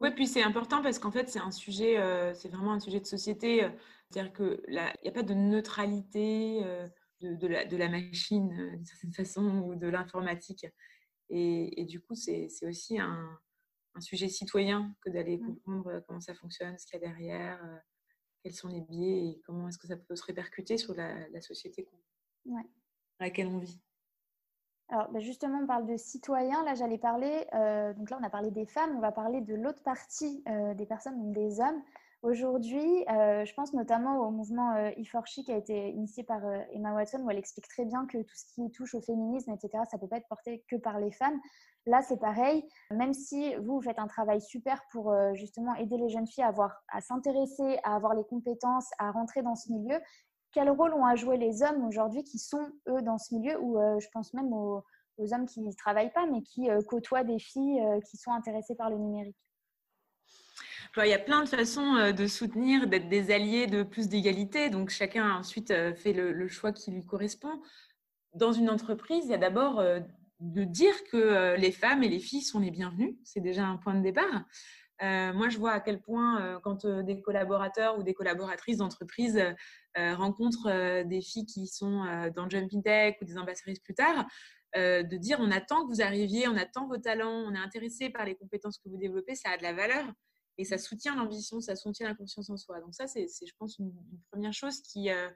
Oui, 0.00 0.10
puis 0.12 0.26
c'est 0.26 0.42
important 0.42 0.82
parce 0.82 0.98
qu'en 0.98 1.10
fait, 1.10 1.28
c'est 1.28 1.40
un 1.40 1.50
sujet, 1.50 1.96
c'est 2.34 2.48
vraiment 2.48 2.72
un 2.72 2.80
sujet 2.80 3.00
de 3.00 3.06
société. 3.06 3.68
C'est-à-dire 4.10 4.32
qu'il 4.32 4.80
n'y 5.02 5.08
a 5.08 5.12
pas 5.12 5.22
de 5.22 5.34
neutralité 5.34 6.64
de, 7.20 7.76
la, 7.76 7.88
machine 7.88 8.52
euh, 8.58 8.76
d'une 8.76 8.84
certaine 8.84 9.12
façon 9.12 9.42
ou 9.60 9.74
de 9.74 9.88
l'informatique. 9.88 10.66
Et, 11.28 11.84
du 11.84 12.00
coup, 12.00 12.14
c'est 12.14 12.48
aussi 12.62 12.98
un, 12.98 13.38
un, 13.94 14.00
sujet 14.00 14.28
citoyen 14.28 14.94
que 15.04 15.10
d'aller 15.10 15.38
mmh. 15.38 15.46
comprendre 15.46 15.86
euh, 15.88 16.00
comment 16.06 16.20
ça 16.20 16.34
fonctionne, 16.34 16.76
ce 16.78 16.86
qu'il 16.86 17.00
y 17.00 17.04
a 17.04 17.08
derrière, 17.08 17.64
euh, 17.64 17.76
quels 18.42 18.54
sont 18.54 18.68
les 18.68 18.80
biais 18.80 19.28
et 19.28 19.42
comment 19.44 19.68
est-ce 19.68 19.78
que 19.78 19.86
ça 19.86 19.96
peut 19.96 20.16
se 20.16 20.24
répercuter 20.24 20.78
sur 20.78 20.94
la, 20.94 21.28
la 21.28 21.40
société 21.40 21.86
dans 22.46 22.56
laquelle 23.20 23.48
on 23.48 23.58
vit. 23.58 23.80
Alors, 24.88 25.10
bah, 25.10 25.20
justement, 25.20 25.58
on 25.58 25.66
parle 25.66 25.86
de 25.86 25.96
citoyens. 25.96 26.64
Là, 26.64 26.74
j'allais 26.74 26.98
parler, 26.98 27.46
donc 27.96 28.10
là, 28.10 28.18
on 28.20 28.24
a 28.24 28.30
parlé 28.30 28.50
des 28.50 28.66
femmes, 28.66 28.96
on 28.96 29.00
va 29.00 29.12
parler 29.12 29.40
de 29.40 29.54
l'autre 29.54 29.82
partie 29.82 30.42
des 30.74 30.86
personnes, 30.86 31.18
donc 31.18 31.34
des 31.34 31.60
hommes. 31.60 31.82
Aujourd'hui, 32.22 33.06
euh, 33.08 33.46
je 33.46 33.54
pense 33.54 33.72
notamment 33.72 34.18
au 34.18 34.30
mouvement 34.30 34.74
euh, 34.74 34.90
e 34.90 35.42
qui 35.42 35.50
a 35.50 35.56
été 35.56 35.88
initié 35.88 36.22
par 36.22 36.44
euh, 36.44 36.60
Emma 36.70 36.92
Watson, 36.92 37.22
où 37.22 37.30
elle 37.30 37.38
explique 37.38 37.66
très 37.66 37.86
bien 37.86 38.04
que 38.04 38.18
tout 38.18 38.34
ce 38.34 38.44
qui 38.52 38.70
touche 38.72 38.94
au 38.94 39.00
féminisme, 39.00 39.50
etc., 39.52 39.84
ça 39.90 39.96
ne 39.96 40.02
peut 40.02 40.06
pas 40.06 40.18
être 40.18 40.28
porté 40.28 40.62
que 40.68 40.76
par 40.76 41.00
les 41.00 41.12
femmes. 41.12 41.40
Là, 41.86 42.02
c'est 42.02 42.18
pareil. 42.18 42.68
Même 42.90 43.14
si 43.14 43.54
vous, 43.54 43.80
faites 43.80 43.98
un 43.98 44.06
travail 44.06 44.42
super 44.42 44.82
pour 44.92 45.10
euh, 45.10 45.32
justement 45.32 45.74
aider 45.76 45.96
les 45.96 46.10
jeunes 46.10 46.26
filles 46.26 46.44
à, 46.44 46.52
à 46.92 47.00
s'intéresser, 47.00 47.78
à 47.84 47.94
avoir 47.96 48.14
les 48.14 48.24
compétences, 48.24 48.90
à 48.98 49.10
rentrer 49.12 49.40
dans 49.40 49.54
ce 49.54 49.72
milieu, 49.72 49.98
quel 50.52 50.68
rôle 50.68 50.92
ont 50.92 51.06
à 51.06 51.14
jouer 51.14 51.38
les 51.38 51.62
hommes 51.62 51.86
aujourd'hui 51.86 52.22
qui 52.22 52.38
sont, 52.38 52.68
eux, 52.88 53.00
dans 53.00 53.16
ce 53.16 53.34
milieu, 53.34 53.58
ou 53.62 53.78
je 54.00 54.08
pense 54.12 54.34
même 54.34 54.52
aux 54.52 54.82
hommes 55.32 55.46
qui 55.46 55.60
ne 55.62 55.72
travaillent 55.72 56.12
pas, 56.12 56.26
mais 56.26 56.42
qui 56.42 56.68
côtoient 56.88 57.22
des 57.22 57.38
filles 57.38 57.80
qui 58.10 58.16
sont 58.16 58.32
intéressées 58.32 58.74
par 58.74 58.90
le 58.90 58.98
numérique 58.98 59.36
il 60.98 61.08
y 61.08 61.12
a 61.12 61.18
plein 61.18 61.42
de 61.42 61.48
façons 61.48 61.96
euh, 61.96 62.12
de 62.12 62.26
soutenir, 62.26 62.86
d'être 62.86 63.08
des 63.08 63.30
alliés 63.30 63.66
de 63.66 63.82
plus 63.82 64.08
d'égalité. 64.08 64.70
Donc, 64.70 64.90
chacun 64.90 65.36
ensuite 65.36 65.70
euh, 65.70 65.94
fait 65.94 66.12
le, 66.12 66.48
choix 66.48 66.72
qui 66.72 66.90
lui 66.90 67.04
correspond. 67.04 67.60
Dans 68.34 68.52
une 68.52 68.70
entreprise, 68.70 69.24
il 69.24 69.30
y 69.30 69.34
a 69.34 69.38
d'abord 69.38 69.80
euh, 69.80 70.00
de 70.40 70.64
dire 70.64 70.94
que 71.04 71.54
les 71.56 71.72
femmes 71.72 72.02
et 72.02 72.08
les 72.08 72.18
filles 72.18 72.42
sont 72.42 72.60
les 72.60 72.70
bienvenues. 72.70 73.18
C'est 73.24 73.40
déjà 73.40 73.66
un 73.66 73.76
point 73.76 73.94
de 73.94 74.00
départ. 74.00 74.44
moi, 75.02 75.50
je 75.50 75.58
vois 75.58 75.72
à 75.72 75.80
quel 75.80 76.00
point, 76.00 76.58
quand 76.62 76.86
des 76.86 77.20
collaborateurs 77.20 77.98
ou 77.98 78.02
des 78.02 78.14
collaboratrices 78.14 78.78
d'entreprise 78.78 79.38
rencontrent 79.96 81.02
des 81.04 81.20
filles 81.20 81.44
qui 81.44 81.66
sont 81.66 82.06
dans 82.34 82.48
Jumping 82.48 82.82
Tech 82.82 83.16
ou 83.20 83.26
des 83.26 83.36
ambassadrices 83.36 83.80
plus 83.80 83.92
tard, 83.92 84.24
de 84.74 85.16
dire 85.18 85.36
on 85.40 85.50
attend 85.50 85.86
que 85.86 85.92
vous 85.92 86.00
arriviez, 86.00 86.48
on 86.48 86.56
attend 86.56 86.88
vos 86.88 86.96
talents, 86.96 87.44
on 87.46 87.54
est 87.54 87.58
intéressé 87.58 88.08
par 88.08 88.24
les 88.24 88.34
compétences 88.34 88.78
que 88.78 88.88
vous 88.88 88.96
développez, 88.96 89.34
ça 89.34 89.50
a 89.50 89.58
de 89.58 89.62
la 89.62 89.74
valeur 89.74 90.06
et 90.58 90.64
ça 90.64 90.78
soutient 90.78 91.16
l'ambition, 91.16 91.60
ça 91.60 91.76
soutient 91.76 92.08
la 92.08 92.14
confiance 92.14 92.50
en 92.50 92.56
soi. 92.56 92.80
Donc 92.80 92.94
ça, 92.94 93.06
c'est, 93.06 93.26
je 93.26 93.52
pense, 93.58 93.78
une, 93.78 93.92
première 94.30 94.52
chose 94.52 94.80
qui, 94.82 95.10
euh, 95.10 95.28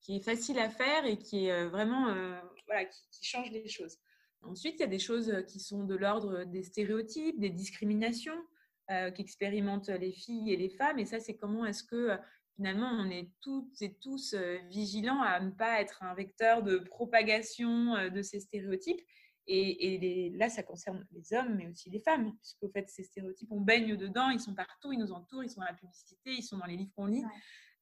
qui 0.00 0.16
est 0.16 0.20
facile 0.20 0.58
à 0.58 0.68
faire 0.68 1.04
et 1.04 1.18
qui 1.18 1.46
est 1.46 1.52
euh, 1.52 1.68
vraiment, 1.68 2.08
euh, 2.08 2.38
voilà, 2.66 2.84
qui, 2.84 3.24
change 3.24 3.50
les 3.50 3.68
choses. 3.68 3.98
Ensuite, 4.42 4.74
il 4.78 4.80
y 4.80 4.84
a 4.84 4.88
des 4.88 4.98
choses 4.98 5.44
qui 5.48 5.60
sont 5.60 5.84
de 5.84 5.94
l'ordre 5.94 6.44
des 6.44 6.62
stéréotypes, 6.62 7.38
des 7.40 7.50
discriminations 7.50 8.38
qu'expérimentent 9.14 9.90
les 9.90 10.12
filles 10.12 10.50
et 10.50 10.56
les 10.56 10.70
femmes. 10.70 10.98
Et 10.98 11.04
ça, 11.04 11.20
c'est 11.20 11.36
comment 11.36 11.66
est-ce 11.66 11.82
que 11.82 12.16
finalement, 12.56 12.88
on 12.88 13.10
est 13.10 13.30
toutes 13.42 13.82
et 13.82 13.98
tous 14.00 14.34
vigilants 14.70 15.20
à 15.20 15.40
ne 15.40 15.50
pas 15.50 15.82
être 15.82 16.02
un 16.04 16.14
vecteur 16.14 16.62
de 16.62 16.78
propagation 16.78 18.08
de 18.08 18.22
ces 18.22 18.40
stéréotypes 18.40 19.02
et, 19.50 20.30
là, 20.36 20.50
ça 20.50 20.62
concerne 20.62 21.06
les 21.12 21.32
hommes, 21.32 21.54
mais 21.56 21.68
aussi 21.68 21.88
les 21.88 22.00
femmes, 22.00 22.36
puisqu'au 22.36 22.68
fait, 22.68 22.88
ces 22.88 23.02
stéréotypes, 23.02 23.50
on 23.50 23.60
baigne 23.60 23.96
dedans, 23.96 24.28
ils 24.28 24.40
sont 24.40 24.54
partout, 24.54 24.92
ils 24.92 24.98
nous 24.98 25.12
entourent, 25.12 25.42
ils 25.42 25.50
sont 25.50 25.60
dans 25.60 25.66
la 25.66 25.72
publicité, 25.72 26.32
ils 26.32 26.42
sont 26.42 26.58
dans 26.58 26.66
les 26.66 26.76
livres 26.76 26.92
qu'on 26.94 27.06
lit. 27.06 27.24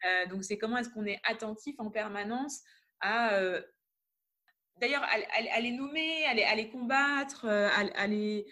Euh, 0.04 0.26
donc, 0.28 0.44
c'est 0.44 0.58
comment 0.58 0.78
est-ce 0.78 0.90
qu'on 0.90 1.06
est 1.06 1.20
attentif 1.24 1.74
en 1.78 1.90
permanence 1.90 2.60
à, 3.00 3.34
euh, 3.34 3.60
d'ailleurs, 4.80 5.02
à, 5.02 5.60
les 5.60 5.72
nommer, 5.72 6.24
à 6.26 6.54
les, 6.54 6.70
combattre, 6.70 7.46
euh, 7.46 7.68
à, 7.68 8.06
les, 8.06 8.46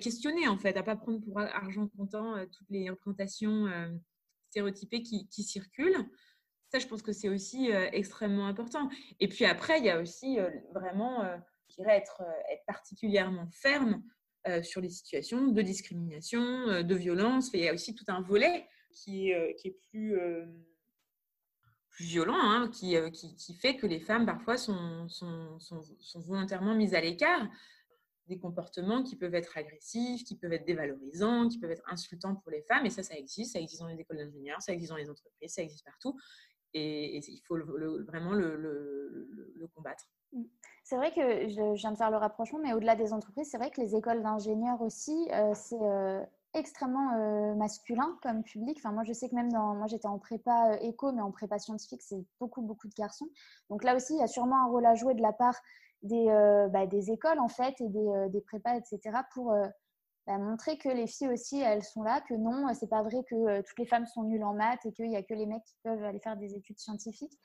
questionner, 0.00 0.46
en 0.46 0.58
fait, 0.58 0.76
à 0.76 0.82
pas 0.82 0.96
prendre 0.96 1.20
pour 1.20 1.40
argent 1.40 1.88
comptant 1.96 2.44
toutes 2.46 2.68
les 2.68 2.90
représentations 2.90 3.66
stéréotypées 4.50 5.02
qui, 5.02 5.26
qui, 5.28 5.42
circulent. 5.42 6.06
Ça, 6.70 6.78
je 6.78 6.86
pense 6.86 7.00
que 7.00 7.12
c'est 7.12 7.30
aussi 7.30 7.70
extrêmement 7.92 8.46
important. 8.46 8.90
Et 9.20 9.28
puis 9.28 9.46
après, 9.46 9.78
il 9.78 9.86
y 9.86 9.90
a 9.90 10.00
aussi 10.00 10.38
vraiment 10.74 11.24
être, 11.86 12.22
euh, 12.22 12.52
être 12.52 12.64
particulièrement 12.66 13.48
ferme 13.50 14.02
euh, 14.46 14.62
sur 14.62 14.80
les 14.80 14.90
situations 14.90 15.48
de 15.48 15.62
discrimination, 15.62 16.42
euh, 16.68 16.82
de 16.82 16.94
violence. 16.94 17.50
Il 17.52 17.60
y 17.60 17.68
a 17.68 17.74
aussi 17.74 17.94
tout 17.94 18.04
un 18.08 18.20
volet 18.20 18.66
qui 18.92 19.30
est, 19.30 19.78
plus, 19.90 20.18
violent, 22.00 22.38
hein, 22.38 22.68
qui, 22.68 22.96
fait 23.60 23.76
que 23.76 23.86
les 23.86 24.00
femmes 24.00 24.26
parfois 24.26 24.56
sont, 24.56 25.06
volontairement 26.16 26.74
mises 26.74 26.94
à 26.94 27.00
l'écart 27.00 27.48
des 28.26 28.38
comportements 28.38 29.02
qui 29.02 29.16
peuvent 29.16 29.34
être 29.34 29.56
agressifs, 29.56 30.24
qui 30.24 30.36
peuvent 30.36 30.52
être 30.52 30.66
dévalorisants, 30.66 31.48
qui 31.48 31.58
peuvent 31.58 31.70
être 31.70 31.84
insultants 31.90 32.34
pour 32.34 32.50
les 32.50 32.62
femmes. 32.62 32.86
Et 32.86 32.90
ça, 32.90 33.02
ça 33.02 33.16
existe. 33.16 33.52
Ça 33.52 33.60
existe 33.60 33.80
dans 33.80 33.88
les 33.88 33.98
écoles 33.98 34.18
d'ingénieurs, 34.18 34.60
ça 34.60 34.72
existe 34.72 34.90
dans 34.90 34.98
les 34.98 35.08
entreprises, 35.08 35.52
ça 35.52 35.62
existe 35.62 35.84
partout. 35.84 36.18
Et, 36.74 37.18
il 37.18 37.40
faut 37.46 37.56
vraiment 38.04 38.32
le, 38.32 39.28
combattre. 39.74 40.04
Mmh. 40.32 40.42
C'est 40.88 40.96
vrai 40.96 41.12
que 41.12 41.20
je, 41.20 41.74
viens 41.74 41.92
de 41.92 41.98
faire 41.98 42.10
le 42.10 42.16
rapprochement, 42.16 42.60
mais 42.62 42.72
au-delà 42.72 42.96
des 42.96 43.12
entreprises, 43.12 43.50
c'est 43.50 43.58
vrai 43.58 43.70
que 43.70 43.78
les 43.78 43.94
écoles 43.94 44.22
d'ingénieurs 44.22 44.80
aussi, 44.80 45.28
euh, 45.32 45.52
c'est 45.54 45.76
euh, 45.82 46.24
extrêmement 46.54 47.12
euh, 47.12 47.54
masculin 47.56 48.18
comme 48.22 48.42
public. 48.42 48.78
Enfin, 48.78 48.92
moi, 48.92 49.04
je 49.04 49.12
sais 49.12 49.28
que 49.28 49.34
même 49.34 49.52
dans, 49.52 49.74
moi, 49.74 49.86
j'étais 49.86 50.06
en 50.06 50.18
prépa 50.18 50.78
éco, 50.80 51.12
mais 51.12 51.20
en 51.20 51.30
prépa 51.30 51.58
scientifique, 51.58 52.00
c'est 52.00 52.24
beaucoup, 52.40 52.62
beaucoup 52.62 52.88
de 52.88 52.94
garçons. 52.94 53.28
Donc 53.68 53.84
là 53.84 53.96
aussi, 53.96 54.14
il 54.14 54.20
y 54.20 54.22
a 54.22 54.26
sûrement 54.26 54.64
un 54.64 54.66
rôle 54.68 54.86
à 54.86 54.94
jouer 54.94 55.12
de 55.12 55.20
la 55.20 55.34
part 55.34 55.60
des, 56.02 56.24
bah, 56.72 56.86
des 56.86 57.10
écoles, 57.10 57.38
en 57.38 57.48
fait, 57.48 57.78
et 57.82 57.88
des, 57.88 58.28
des 58.30 58.40
prépas, 58.40 58.74
etc., 58.74 59.18
pour 59.34 59.52
bah, 60.26 60.38
montrer 60.38 60.78
que 60.78 60.88
les 60.88 61.06
filles 61.06 61.28
aussi, 61.28 61.60
elles 61.60 61.84
sont 61.84 62.02
là, 62.02 62.22
que 62.22 62.32
non, 62.32 62.72
c'est 62.72 62.88
pas 62.88 63.02
vrai 63.02 63.24
que 63.28 63.60
toutes 63.60 63.78
les 63.78 63.84
femmes 63.84 64.06
sont 64.06 64.22
nulles 64.22 64.44
en 64.44 64.54
maths 64.54 64.86
et 64.86 64.92
qu'il 64.92 65.10
n'y 65.10 65.16
a 65.16 65.22
que 65.22 65.34
les 65.34 65.44
mecs 65.44 65.64
qui 65.64 65.76
peuvent 65.82 66.02
aller 66.02 66.20
faire 66.20 66.38
des 66.38 66.54
études 66.54 66.78
scientifiques. 66.78 67.38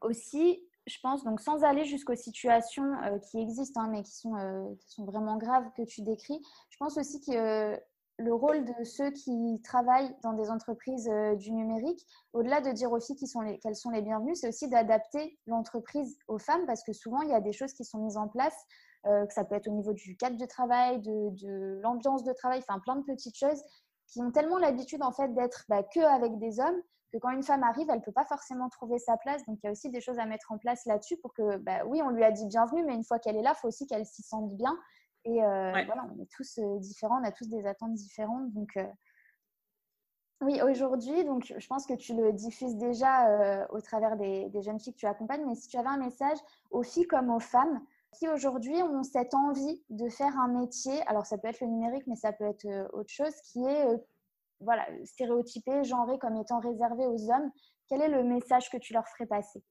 Aussi, 0.00 0.66
je 0.86 0.98
pense, 1.02 1.24
donc 1.24 1.40
sans 1.40 1.64
aller 1.64 1.84
jusqu'aux 1.84 2.14
situations 2.14 2.94
euh, 3.02 3.18
qui 3.18 3.38
existent, 3.38 3.80
hein, 3.80 3.88
mais 3.90 4.02
qui 4.02 4.12
sont, 4.12 4.36
euh, 4.36 4.72
qui 4.80 4.90
sont 4.90 5.04
vraiment 5.04 5.36
graves 5.36 5.68
que 5.76 5.82
tu 5.82 6.02
décris, 6.02 6.40
je 6.70 6.76
pense 6.78 6.96
aussi 6.96 7.20
que 7.20 7.32
euh, 7.32 7.76
le 8.18 8.32
rôle 8.32 8.64
de 8.64 8.84
ceux 8.84 9.10
qui 9.10 9.60
travaillent 9.62 10.14
dans 10.22 10.32
des 10.32 10.48
entreprises 10.48 11.10
du 11.36 11.52
numérique, 11.52 12.02
au-delà 12.32 12.62
de 12.62 12.72
dire 12.72 12.90
aux 12.90 12.98
filles 12.98 13.16
qui 13.16 13.26
sont 13.26 13.42
les, 13.42 13.58
qu'elles 13.58 13.76
sont 13.76 13.90
les 13.90 14.00
bienvenues, 14.00 14.34
c'est 14.34 14.48
aussi 14.48 14.68
d'adapter 14.68 15.38
l'entreprise 15.46 16.16
aux 16.26 16.38
femmes, 16.38 16.64
parce 16.64 16.82
que 16.82 16.94
souvent, 16.94 17.20
il 17.20 17.28
y 17.28 17.34
a 17.34 17.42
des 17.42 17.52
choses 17.52 17.74
qui 17.74 17.84
sont 17.84 17.98
mises 17.98 18.16
en 18.16 18.28
place, 18.28 18.56
que 19.04 19.32
ça 19.34 19.44
peut 19.44 19.54
être 19.54 19.68
au 19.68 19.72
niveau 19.72 19.92
du 19.92 20.16
cadre 20.16 20.38
de 20.38 20.46
travail, 20.46 20.98
de, 21.02 21.28
de 21.30 21.78
l'ambiance 21.82 22.24
de 22.24 22.32
travail, 22.32 22.60
enfin 22.66 22.80
plein 22.80 22.96
de 22.96 23.04
petites 23.04 23.36
choses 23.36 23.62
qui 24.08 24.22
ont 24.22 24.30
tellement 24.30 24.58
l'habitude 24.58 25.02
en 25.02 25.12
fait 25.12 25.34
d'être 25.34 25.64
bah, 25.68 25.82
que 25.82 26.00
avec 26.00 26.38
des 26.38 26.58
hommes 26.58 26.80
que 27.12 27.18
quand 27.18 27.30
une 27.30 27.42
femme 27.42 27.62
arrive, 27.62 27.88
elle 27.88 27.98
ne 27.98 28.04
peut 28.04 28.12
pas 28.12 28.24
forcément 28.24 28.68
trouver 28.68 28.98
sa 28.98 29.16
place. 29.16 29.44
Donc, 29.46 29.58
il 29.62 29.66
y 29.66 29.68
a 29.68 29.72
aussi 29.72 29.90
des 29.90 30.00
choses 30.00 30.18
à 30.18 30.26
mettre 30.26 30.52
en 30.52 30.58
place 30.58 30.84
là-dessus 30.86 31.16
pour 31.18 31.32
que, 31.34 31.56
bah, 31.58 31.84
oui, 31.86 32.02
on 32.02 32.10
lui 32.10 32.24
a 32.24 32.32
dit 32.32 32.46
bienvenue, 32.46 32.84
mais 32.84 32.94
une 32.94 33.04
fois 33.04 33.18
qu'elle 33.18 33.36
est 33.36 33.42
là, 33.42 33.52
il 33.56 33.60
faut 33.60 33.68
aussi 33.68 33.86
qu'elle 33.86 34.06
s'y 34.06 34.22
sente 34.22 34.54
bien. 34.56 34.76
Et 35.24 35.42
euh, 35.42 35.72
voilà, 35.72 36.06
on 36.14 36.22
est 36.22 36.30
tous 36.30 36.58
euh, 36.58 36.78
différents, 36.78 37.20
on 37.20 37.24
a 37.24 37.32
tous 37.32 37.48
des 37.48 37.66
attentes 37.66 37.94
différentes. 37.94 38.52
Donc, 38.52 38.76
euh, 38.76 38.86
oui, 40.40 40.60
aujourd'hui, 40.62 41.24
donc 41.24 41.52
je 41.56 41.66
pense 41.66 41.86
que 41.86 41.94
tu 41.94 42.14
le 42.14 42.32
diffuses 42.32 42.76
déjà 42.76 43.66
au 43.70 43.80
travers 43.80 44.16
des, 44.16 44.50
des, 44.50 44.60
jeunes 44.60 44.78
filles 44.78 44.92
que 44.92 44.98
tu 44.98 45.06
accompagnes, 45.06 45.46
mais 45.46 45.54
si 45.54 45.66
tu 45.66 45.78
avais 45.78 45.88
un 45.88 45.96
message 45.96 46.36
aux 46.70 46.82
filles 46.82 47.06
comme 47.06 47.30
aux 47.30 47.40
femmes 47.40 47.80
qui 48.12 48.28
aujourd'hui 48.28 48.74
ont 48.82 49.02
cette 49.02 49.32
envie 49.32 49.82
de 49.88 50.10
faire 50.10 50.38
un 50.38 50.48
métier, 50.48 51.00
alors 51.06 51.24
ça 51.24 51.38
peut 51.38 51.48
être 51.48 51.62
le 51.62 51.68
numérique, 51.68 52.06
mais 52.06 52.16
ça 52.16 52.34
peut 52.34 52.44
être 52.44 52.66
autre 52.92 53.08
chose, 53.08 53.34
qui 53.44 53.64
est 53.64 53.86
voilà, 54.60 54.86
stéréotypé, 55.04 55.84
genré 55.84 56.18
comme 56.18 56.36
étant 56.36 56.60
réservé 56.60 57.06
aux 57.06 57.30
hommes. 57.30 57.50
Quel 57.88 58.02
est 58.02 58.08
le 58.08 58.24
message 58.24 58.70
que 58.70 58.76
tu 58.78 58.92
leur 58.92 59.06
ferais 59.08 59.26
passer? 59.26 59.62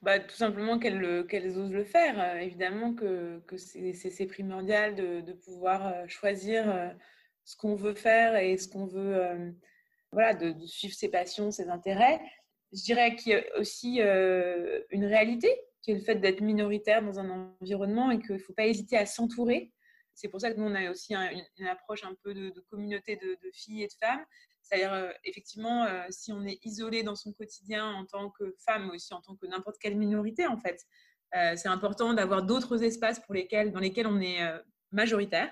Bah, 0.00 0.20
tout 0.20 0.36
simplement 0.36 0.78
qu'elles 0.78 1.58
osent 1.58 1.72
le 1.72 1.84
faire. 1.84 2.36
évidemment 2.36 2.94
que, 2.94 3.42
c'est 3.56 4.26
primordial 4.26 4.94
de, 4.94 5.32
pouvoir 5.32 6.08
choisir 6.08 6.94
ce 7.44 7.56
qu'on 7.56 7.74
veut 7.74 7.94
faire 7.94 8.36
et 8.36 8.56
ce 8.56 8.68
qu'on 8.68 8.86
veut, 8.86 9.54
voilà, 10.12 10.34
de, 10.34 10.54
suivre 10.66 10.94
ses 10.94 11.08
passions, 11.08 11.50
ses 11.50 11.68
intérêts. 11.68 12.20
Je 12.72 12.82
dirais 12.82 13.16
qu'il 13.16 13.32
y 13.32 13.34
a 13.34 13.42
aussi 13.58 14.00
une 14.00 15.04
réalité, 15.04 15.50
qui 15.82 15.90
est 15.90 15.94
le 15.94 16.00
fait 16.00 16.16
d'être 16.16 16.42
minoritaire 16.42 17.02
dans 17.02 17.18
un 17.18 17.54
environnement 17.60 18.12
et 18.12 18.20
qu'il 18.20 18.34
ne 18.34 18.38
faut 18.38 18.52
pas 18.52 18.66
hésiter 18.66 18.96
à 18.96 19.06
s'entourer. 19.06 19.72
C'est 20.18 20.28
pour 20.28 20.40
ça 20.40 20.52
que 20.52 20.58
nous, 20.58 20.66
on 20.66 20.74
a 20.74 20.90
aussi 20.90 21.14
une, 21.14 21.66
approche 21.66 22.04
un 22.04 22.14
peu 22.22 22.34
de, 22.34 22.52
communauté 22.70 23.16
de, 23.16 23.36
filles 23.52 23.84
et 23.84 23.86
de 23.86 23.92
femmes. 24.00 24.24
C'est-à-dire, 24.62 25.12
effectivement, 25.24 25.86
si 26.10 26.32
on 26.32 26.44
est 26.44 26.58
isolé 26.64 27.02
dans 27.02 27.14
son 27.14 27.32
quotidien 27.32 27.86
en 27.86 28.04
tant 28.04 28.30
que 28.30 28.54
femme, 28.66 28.86
mais 28.86 28.96
aussi 28.96 29.14
en 29.14 29.20
tant 29.20 29.34
que 29.36 29.46
n'importe 29.46 29.78
quelle 29.78 29.96
minorité, 29.96 30.46
en 30.46 30.58
fait, 30.58 30.84
c'est 31.56 31.68
important 31.68 32.12
d'avoir 32.12 32.42
d'autres 32.42 32.82
espaces 32.82 33.20
pour 33.20 33.34
lesquels, 33.34 33.72
dans 33.72 33.80
lesquels 33.80 34.06
on 34.06 34.20
est 34.20 34.40
majoritaire. 34.92 35.50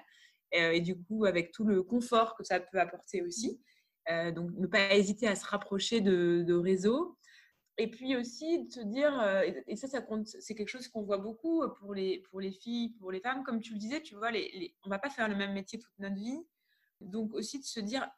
et 0.53 0.81
du 0.81 1.01
coup, 1.01 1.25
avec 1.25 1.53
tout 1.53 1.65
le 1.65 1.83
confort 1.83 2.37
que 2.37 2.45
ça 2.45 2.61
peut 2.61 2.79
apporter 2.79 3.23
aussi. 3.23 3.63
Euh, 4.11 4.31
donc, 4.31 4.51
ne 4.57 4.67
pas 4.67 4.95
hésiter 4.95 5.27
à 5.27 5.35
se 5.35 5.45
rapprocher 5.45 6.01
de, 6.01 6.55
réseaux. 6.55 7.17
Et 7.79 7.91
puis 7.91 8.17
aussi 8.17 8.65
de 8.65 8.73
se 8.73 8.81
dire, 8.81 9.21
euh, 9.21 9.43
et 9.67 9.77
ça, 9.77 9.87
ça 9.87 10.01
c'est 10.25 10.55
quelque 10.55 10.69
chose 10.69 10.89
qu'on 10.89 11.03
voit 11.03 11.19
beaucoup 11.19 11.63
pour 11.79 11.95
les, 11.95 12.21
pour 12.31 12.41
les 12.41 12.53
filles, 12.53 12.91
pour 12.99 13.13
les 13.13 13.21
femmes, 13.21 13.43
comme 13.45 13.61
tu 13.61 13.75
le 13.75 13.79
disais, 13.79 14.01
tu 14.01 14.15
vois, 14.15 14.31
on 14.31 14.89
ne 14.89 14.91
va 14.91 14.99
pas 14.99 15.11
faire 15.11 15.29
le 15.29 15.37
même 15.37 15.53
métier 15.53 15.79
toute 15.79 15.99
notre 15.99 16.17
vie. 16.17 16.41
Donc 17.03 17.35
aussi 17.35 17.59
de 17.59 17.65
se 17.65 17.81
dire, 17.81 18.09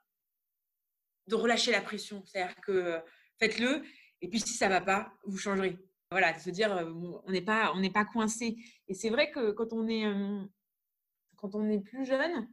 de 1.26 1.34
relâcher 1.34 1.72
la 1.72 1.80
pression, 1.80 2.22
c'est-à-dire 2.24 2.54
que 2.60 3.00
faites-le, 3.38 3.82
et 4.20 4.28
puis 4.28 4.40
si 4.40 4.54
ça 4.54 4.66
ne 4.66 4.74
va 4.74 4.80
pas, 4.80 5.12
vous 5.24 5.38
changerez. 5.38 5.76
Voilà, 6.10 6.32
de 6.32 6.38
se 6.38 6.50
dire, 6.50 6.72
euh, 6.74 7.20
on 7.26 7.32
n'est 7.32 7.42
pas, 7.42 7.74
pas 7.92 8.04
coincé. 8.04 8.56
Et 8.86 8.94
c'est 8.94 9.10
vrai 9.10 9.30
que 9.30 9.50
quand 9.50 9.72
on 9.72 9.88
est, 9.88 10.04
quand 11.36 11.54
on 11.56 11.68
est 11.68 11.80
plus 11.80 12.06
jeune, 12.06 12.48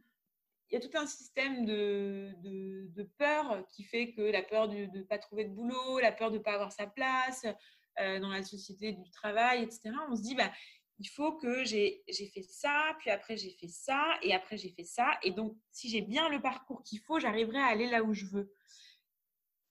il 0.70 0.74
y 0.74 0.76
a 0.76 0.80
tout 0.80 0.96
un 0.98 1.06
système 1.06 1.64
de, 1.64 3.02
peur 3.18 3.64
qui 3.68 3.84
fait 3.84 4.12
que 4.12 4.20
la 4.20 4.42
peur 4.42 4.68
de 4.68 4.86
ne 4.86 5.02
pas 5.02 5.18
trouver 5.18 5.44
de 5.44 5.50
boulot, 5.50 5.98
la 6.00 6.12
peur 6.12 6.30
de 6.30 6.38
ne 6.38 6.42
pas 6.42 6.54
avoir 6.54 6.72
sa 6.72 6.86
place 6.86 7.46
euh, 8.00 8.18
dans 8.18 8.30
la 8.30 8.42
société 8.42 8.92
du 8.92 9.10
travail, 9.10 9.62
etc. 9.62 9.90
On 10.10 10.16
se 10.16 10.22
dit, 10.22 10.34
bah, 10.34 10.50
il 10.98 11.08
faut 11.08 11.32
que 11.32 11.64
j'ai 11.64 12.02
fait 12.08 12.42
ça, 12.42 12.96
puis 12.98 13.10
après 13.10 13.36
j'ai 13.36 13.50
fait 13.50 13.68
ça, 13.68 14.18
et 14.22 14.34
après 14.34 14.56
j'ai 14.56 14.70
fait 14.70 14.84
ça. 14.84 15.18
Et 15.22 15.30
donc, 15.30 15.56
si 15.70 15.88
j'ai 15.88 16.00
bien 16.00 16.28
le 16.28 16.40
parcours 16.40 16.82
qu'il 16.82 16.98
faut, 17.00 17.20
j'arriverai 17.20 17.58
à 17.58 17.66
aller 17.66 17.88
là 17.88 18.02
où 18.02 18.12
je 18.12 18.26
veux. 18.26 18.52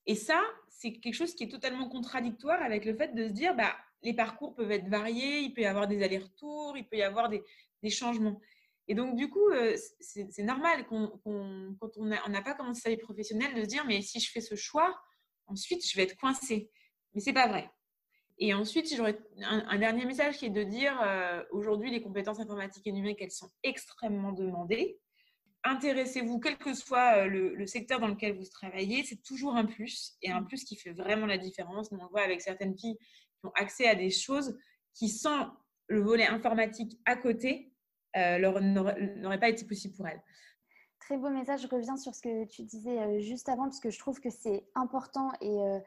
Et 0.06 0.16
ça, 0.16 0.42
c'est 0.70 0.94
quelque 0.94 1.16
chose 1.16 1.36
qui 1.36 1.44
est 1.44 1.50
totalement 1.50 1.90
contradictoire 1.90 2.62
avec 2.62 2.86
le 2.86 2.96
fait 2.96 3.14
de 3.14 3.28
se 3.28 3.34
dire, 3.34 3.56
bah, 3.56 3.76
les 4.02 4.14
parcours 4.14 4.54
peuvent 4.56 4.72
être 4.72 4.88
variés, 4.88 5.40
il 5.40 5.54
peut 5.54 5.62
y 5.62 5.66
avoir 5.66 5.88
des 5.88 6.04
allers-retours, 6.04 6.78
il 6.78 6.88
peut 6.88 6.98
y 6.98 7.04
avoir 7.04 7.28
des 7.28 7.90
changements. 7.90 8.40
Et 8.88 8.96
donc, 8.96 9.16
du 9.16 9.30
coup, 9.30 9.50
euh, 9.50 9.76
c'est 10.00 10.44
normal 10.44 10.86
quand 10.88 11.20
on 11.26 12.06
n'a 12.06 12.42
pas 12.42 12.54
commencé 12.54 12.82
sa 12.82 12.90
vie 12.90 12.98
professionnelle 12.98 13.56
de 13.56 13.62
se 13.62 13.68
dire, 13.68 13.86
mais 13.86 14.02
si 14.02 14.20
je 14.20 14.32
fais 14.32 14.42
ce 14.42 14.56
choix, 14.56 14.96
ensuite, 15.48 15.88
je 15.88 15.96
vais 15.96 16.04
être 16.04 16.18
coincée. 16.18 16.70
Mais 17.14 17.22
c'est 17.22 17.34
pas 17.34 17.48
vrai. 17.48 17.70
Et 18.38 18.54
ensuite, 18.54 18.94
j'aurais 18.94 19.18
un, 19.42 19.80
dernier 19.80 20.06
message 20.06 20.38
qui 20.38 20.46
est 20.46 20.50
de 20.50 20.64
dire, 20.64 21.00
euh, 21.04 21.42
aujourd'hui, 21.52 21.90
les 21.90 22.02
compétences 22.02 22.40
informatiques 22.40 22.86
et 22.86 22.92
numériques, 22.92 23.22
elles 23.22 23.32
sont 23.32 23.50
extrêmement 23.64 24.34
demandées. 24.34 25.00
Intéressez-vous, 25.64 26.40
quel 26.40 26.58
que 26.58 26.74
soit 26.74 27.24
euh, 27.24 27.28
le, 27.28 27.56
le, 27.56 27.66
secteur 27.66 28.00
dans 28.00 28.10
lequel 28.10 28.38
vous 28.38 28.46
travaillez, 28.46 29.04
c'est 29.04 29.24
toujours 29.24 29.56
un 29.56 29.66
plus, 29.66 30.16
et 30.22 30.32
un 30.32 30.44
plus 30.44 30.64
qui 30.66 30.76
fait 30.76 30.92
vraiment 30.92 31.26
la 31.26 31.38
différence. 31.38 31.92
Nous, 31.92 32.00
on 32.00 32.08
voit 32.08 32.22
avec 32.22 32.42
certaines 32.42 32.78
filles 32.78 32.98
qui 32.98 33.46
ont 33.46 33.54
accès 33.56 33.88
à 33.88 33.96
des 33.96 34.12
choses 34.12 34.56
qui, 34.94 35.10
sans 35.10 35.50
le 35.88 36.02
volet 36.02 36.28
informatique 36.28 37.00
à 37.06 37.16
côté, 37.16 37.72
n'aurait 38.16 39.40
pas 39.40 39.50
été 39.50 39.66
possible 39.66 39.96
pour 39.96 40.08
elle. 40.08 40.22
Très 41.00 41.18
beau 41.18 41.30
message. 41.30 41.62
Je 41.62 41.68
reviens 41.68 41.98
sur 41.98 42.16
ce 42.16 42.22
que 42.22 42.46
tu 42.46 42.64
disais 42.64 43.00
euh, 43.00 43.20
juste 43.20 43.50
avant, 43.50 43.64
parce 43.64 43.80
que 43.80 43.90
je 43.90 44.00
trouve 44.00 44.20
que 44.20 44.30
c'est 44.30 44.66
important 44.74 45.32
et, 45.42 45.50
euh, 45.50 45.80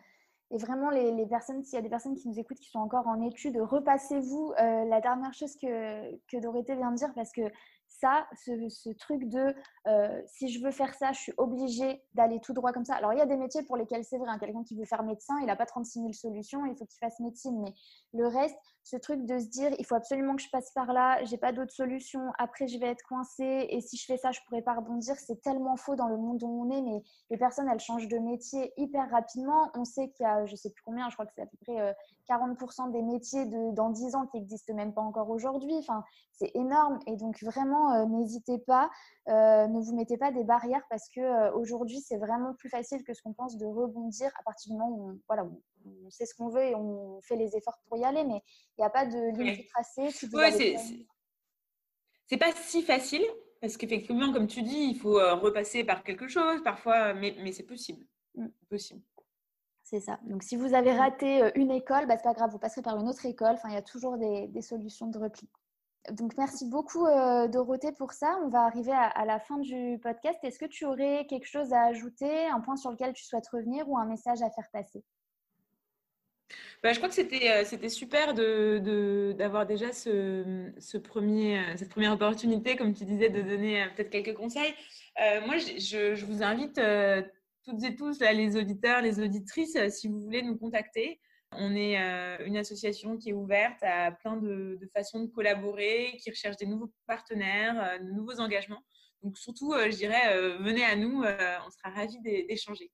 vraiment, 0.51 0.91
les, 0.91 1.27
personnes, 1.27 1.63
s'il 1.65 1.75
y 1.75 1.79
a 1.79 1.83
des 1.83 1.91
personnes 1.91 2.15
qui 2.15 2.29
nous 2.29 2.39
écoutent 2.39 2.59
qui 2.59 2.71
sont 2.71 2.79
encore 2.79 3.07
en 3.07 3.21
études, 3.21 3.59
repassez-vous 3.59 4.55
la 4.57 5.01
dernière 5.03 5.35
chose 5.35 5.55
que, 5.57 6.17
que 6.27 6.41
Dorothée 6.41 6.75
vient 6.75 6.91
de 6.91 6.97
dire, 6.97 7.13
parce 7.15 7.33
que 7.33 7.43
ça, 7.89 8.27
ce, 8.45 8.91
truc 8.93 9.29
de 9.29 9.55
euh, 9.87 10.23
si 10.27 10.49
je 10.49 10.63
veux 10.63 10.71
faire 10.71 10.95
ça, 10.95 11.13
je 11.13 11.19
suis 11.19 11.33
obligée 11.37 12.03
d'aller 12.15 12.41
tout 12.41 12.53
droit 12.53 12.73
comme 12.73 12.85
ça. 12.85 12.95
Alors, 12.95 13.13
il 13.13 13.19
y 13.19 13.23
a 13.23 13.27
des 13.27 13.37
métiers 13.37 13.63
pour 13.65 13.77
lesquels 13.77 14.05
c'est 14.05 14.19
vrai, 14.19 14.29
hein, 14.29 14.39
quelqu'un 14.39 14.63
qui 14.63 14.77
veut 14.77 14.85
faire 14.85 15.03
médecin, 15.03 15.35
il 15.41 15.47
n'a 15.47 15.57
pas 15.57 15.67
36 15.67 16.01
000 16.01 16.13
solutions, 16.13 16.65
il 16.67 16.77
faut 16.77 16.87
qu'il 16.87 16.99
fasse 16.99 17.19
médecine. 17.21 17.61
Mais 17.61 17.75
le 18.13 18.29
reste, 18.29 18.57
ce 18.89 18.97
truc 18.97 19.27
de 19.27 19.39
se 19.39 19.47
dire 19.47 19.71
il 19.79 19.85
faut 19.85 19.95
absolument 19.95 20.35
que 20.35 20.43
je 20.43 20.49
passe 20.51 20.71
par 20.73 20.93
là, 20.93 21.23
j'ai 21.25 21.37
pas 21.37 21.53
d'autre 21.53 21.73
solution, 21.73 22.21
après 22.39 22.67
je 22.69 22.79
vais 22.79 22.87
être 22.87 23.03
coincée, 23.03 23.67
et 23.69 23.81
si 23.81 23.97
je 23.99 24.05
fais 24.07 24.17
ça, 24.17 24.31
je 24.31 24.41
pourrais 24.47 24.63
pas 24.63 24.75
rebondir. 24.75 25.15
C'est 25.17 25.43
tellement 25.43 25.77
faux 25.77 25.95
dans 25.95 26.09
le 26.09 26.17
monde 26.17 26.43
où 26.43 26.63
on 26.65 26.71
est, 26.71 26.81
mais 26.81 27.03
les 27.31 27.37
personnes, 27.37 27.69
elles 27.69 27.81
changent 27.81 28.09
de 28.09 28.19
métier 28.19 28.73
hyper 28.77 29.11
rapidement. 29.11 29.71
On 29.75 29.85
sait 29.85 30.09
qu'il 30.11 30.25
y 30.25 30.27
a, 30.27 30.47
je 30.47 30.57
sais 30.57 30.71
plus 30.71 30.83
combien, 30.85 31.09
je 31.11 31.15
crois 31.15 31.27
que 31.27 31.33
c'est 31.35 31.43
à 31.43 31.47
peu 31.47 31.57
près 31.61 31.97
40% 32.31 32.89
euh, 32.89 32.93
des 32.93 33.03
métiers 33.03 33.47
dans 33.73 33.91
10 33.91 34.15
ans 34.15 34.27
qui 34.27 34.39
n'existent 34.39 34.75
même 34.75 34.95
pas 34.95 35.03
encore 35.03 35.29
aujourd'hui. 35.29 35.87
C'est 36.33 36.51
énorme. 36.55 36.99
Et 37.07 37.17
donc, 37.17 37.43
vraiment, 37.43 37.93
euh, 37.93 38.07
n'hésitez 38.07 38.59
pas, 38.59 38.91
euh, 39.29 39.67
ne 39.67 39.81
vous 39.81 39.95
mettez 39.95 40.17
pas 40.17 40.33
des 40.33 40.45
barrières 40.45 40.85
parce 40.89 41.09
que 41.09 41.53
aujourd'hui, 41.53 42.01
c'est 42.01 42.17
vraiment 42.17 42.55
plus 42.55 42.71
facile 42.71 43.05
que 43.05 43.13
ce 43.13 43.23
qu'on 43.23 43.35
pense 43.35 43.57
de 43.59 43.67
rebondir 43.67 44.31
à 44.39 44.43
partir 44.45 44.73
du 44.73 44.79
moment 44.79 44.91
où 44.91 45.11
on, 45.11 45.19
on 46.05 46.11
sait 46.11 46.27
ce 46.27 46.35
qu'on 46.35 46.49
veut 46.49 46.63
et 46.63 46.75
on 46.75 47.21
fait 47.23 47.37
les 47.37 47.57
efforts 47.57 47.79
pour 47.89 47.99
y 47.99 48.05
aller. 48.05 48.25
Mais 48.25 48.43
il 48.77 48.81
n'y 48.81 48.85
a 48.85 48.91
pas 48.91 49.07
de 49.07 49.37
ligne 49.37 49.65
tracée. 49.67 50.11
c'est 52.27 52.37
pas 52.37 52.53
si 52.53 52.83
facile 52.83 53.25
parce 53.61 53.77
qu'effectivement, 53.77 54.33
comme 54.33 54.47
tu 54.47 54.63
dis, 54.63 54.91
il 54.91 54.99
faut 54.99 55.15
repasser 55.15 55.85
par 55.85 56.05
quelque 56.05 56.29
chose 56.29 56.63
parfois, 56.63 57.15
mais, 57.15 57.35
mais 57.43 57.53
c'est 57.53 57.65
possible. 57.65 58.05
Mm. 58.35 58.49
possible. 58.69 59.03
C'est 59.83 60.01
ça. 60.01 60.19
Donc, 60.25 60.43
si 60.43 60.57
vous 60.57 60.75
avez 60.75 60.93
raté 60.93 61.51
une 61.55 61.71
école, 61.71 62.07
bah, 62.07 62.19
ce 62.19 62.23
pas 62.23 62.35
grave, 62.35 62.51
vous 62.51 62.59
passerez 62.59 62.83
par 62.83 62.99
une 63.01 63.09
autre 63.09 63.25
école. 63.25 63.55
Enfin, 63.55 63.71
il 63.71 63.75
y 63.75 63.79
a 63.79 63.83
toujours 63.83 64.19
des, 64.19 64.47
des 64.49 64.61
solutions 64.61 65.07
de 65.07 65.19
repli. 65.19 65.49
Donc, 66.13 66.37
merci 66.39 66.67
beaucoup, 66.67 67.07
euh, 67.07 67.49
Dorothée, 67.49 67.93
pour 67.93 68.13
ça. 68.13 68.39
On 68.43 68.49
va 68.49 68.63
arriver 68.63 68.93
à, 68.93 69.25
la 69.25 69.39
fin 69.39 69.59
du 69.59 69.99
podcast. 70.03 70.39
Est-ce 70.43 70.59
que 70.59 70.65
tu 70.67 70.85
aurais 70.87 71.27
quelque 71.29 71.47
chose 71.47 71.73
à 71.73 71.83
ajouter, 71.85 72.47
un 72.47 72.61
point 72.61 72.77
sur 72.77 72.91
lequel 72.91 73.13
tu 73.13 73.25
souhaites 73.25 73.49
revenir 73.49 73.89
ou 73.89 73.99
un 73.99 74.07
message 74.07 74.41
à 74.43 74.51
faire 74.51 74.69
passer? 74.73 75.05
Bah, 76.83 76.93
je 76.93 76.99
crois 76.99 77.09
que 77.09 77.15
c'était 77.15 77.51
euh, 77.51 77.89
super 77.89 78.35
d'avoir 78.35 79.67
déjà 79.67 79.89
euh, 80.07 80.71
cette 80.79 81.09
première 81.09 82.13
opportunité, 82.13 82.77
comme 82.77 82.95
tu 82.95 83.05
disais, 83.05 83.29
de 83.29 83.43
donner 83.43 83.87
peut-être 83.97 84.11
quelques 84.11 84.35
conseils. 84.35 84.75
moi, 85.47 85.59
je, 85.59 86.25
vous 86.25 86.43
invite 86.43 86.81
toutes 87.65 87.85
et 87.85 87.95
tous, 87.95 88.21
les 88.21 88.57
auditeurs, 88.57 89.03
les 89.03 89.21
auditrices, 89.21 89.77
si 89.91 90.09
vous 90.09 90.21
voulez 90.21 90.43
nous 90.43 90.57
contacter. 90.57 91.21
On 91.53 91.75
est 91.75 92.01
euh, 92.01 92.45
une 92.45 92.57
association 92.57 93.17
qui 93.17 93.31
est 93.31 93.33
ouverte 93.33 93.83
à 93.83 94.13
plein 94.13 94.37
de, 94.37 94.79
façons 94.93 95.25
de 95.25 95.31
collaborer, 95.31 96.19
qui 96.23 96.31
recherche 96.31 96.57
des 96.57 96.67
nouveaux 96.67 96.93
partenaires, 97.07 97.83
euh, 97.83 97.99
de 97.99 98.11
nouveaux 98.13 98.39
engagements. 98.41 98.83
Donc 99.23 99.39
surtout, 99.39 99.73
euh, 99.73 99.91
je 99.91 99.97
dirais, 99.97 100.59
venez 100.61 100.85
à 100.85 100.95
nous, 100.95 101.23
on 101.23 101.71
sera 101.71 101.91
ravis 101.91 102.21
d'échanger. 102.21 102.91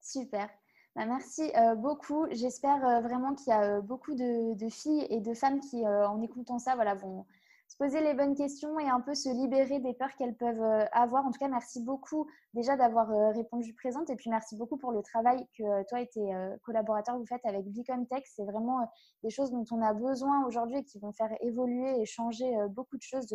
Super. 0.00 0.48
Bah, 0.96 1.06
merci 1.06 1.52
beaucoup. 1.76 2.26
J'espère 2.32 3.00
vraiment 3.02 3.34
qu'il 3.34 3.48
y 3.48 3.56
a 3.56 3.80
beaucoup 3.80 4.14
de, 4.14 4.54
de, 4.54 4.68
filles 4.68 5.06
et 5.08 5.20
de 5.20 5.34
femmes 5.34 5.60
qui, 5.60 5.86
en 5.86 6.20
écoutant 6.20 6.58
ça, 6.58 6.74
voilà, 6.74 6.94
vont, 6.94 7.26
se 7.70 7.76
poser 7.76 8.00
les 8.00 8.14
bonnes 8.14 8.34
questions 8.34 8.80
et 8.80 8.88
un 8.88 9.00
peu 9.00 9.14
se 9.14 9.28
libérer 9.28 9.78
des 9.78 9.94
peurs 9.94 10.12
qu'elles 10.16 10.34
peuvent 10.34 10.60
euh, 10.60 10.84
avoir. 10.90 11.24
En 11.24 11.30
tout 11.30 11.38
cas, 11.38 11.46
merci 11.46 11.80
beaucoup 11.80 12.28
déjà 12.52 12.76
d'avoir 12.76 13.08
euh, 13.12 13.30
répondu 13.30 13.72
présente 13.74 14.10
et 14.10 14.16
puis 14.16 14.28
merci 14.28 14.56
beaucoup 14.56 14.76
pour 14.76 14.90
le 14.90 15.02
travail 15.02 15.46
que 15.56 15.62
euh, 15.62 15.84
toi 15.88 16.00
et 16.00 16.08
tes 16.08 16.32
collaborateurs 16.62 17.16
vous 17.16 17.26
faites 17.26 17.44
avec 17.44 17.64
Becomtech. 17.66 18.26
C'est 18.26 18.44
vraiment 18.44 18.90
des 19.22 19.30
choses 19.30 19.52
dont 19.52 19.64
on 19.70 19.80
a 19.82 19.94
besoin 19.94 20.44
aujourd'hui 20.46 20.78
et 20.78 20.84
qui 20.84 20.98
vont 20.98 21.12
faire 21.12 21.30
évoluer 21.42 22.00
et 22.00 22.06
changer 22.06 22.52
beaucoup 22.70 22.96
de 22.96 23.02
choses, 23.02 23.32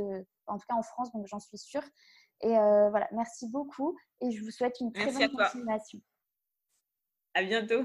en 0.47 0.57
tout 0.57 0.65
cas 0.67 0.75
en 0.75 0.83
France, 0.83 1.13
donc 1.13 1.25
j'en 1.27 1.39
suis 1.39 1.57
sûre. 1.57 1.83
Et 2.41 2.49
voilà, 2.49 3.07
merci 3.13 3.49
beaucoup 3.49 3.95
et 4.21 4.31
je 4.31 4.43
vous 4.43 4.51
souhaite 4.51 4.79
une 4.81 4.91
très 4.91 5.11
bonne 5.11 5.29
continuation. 5.29 5.99
À 7.35 7.43
bientôt. 7.43 7.83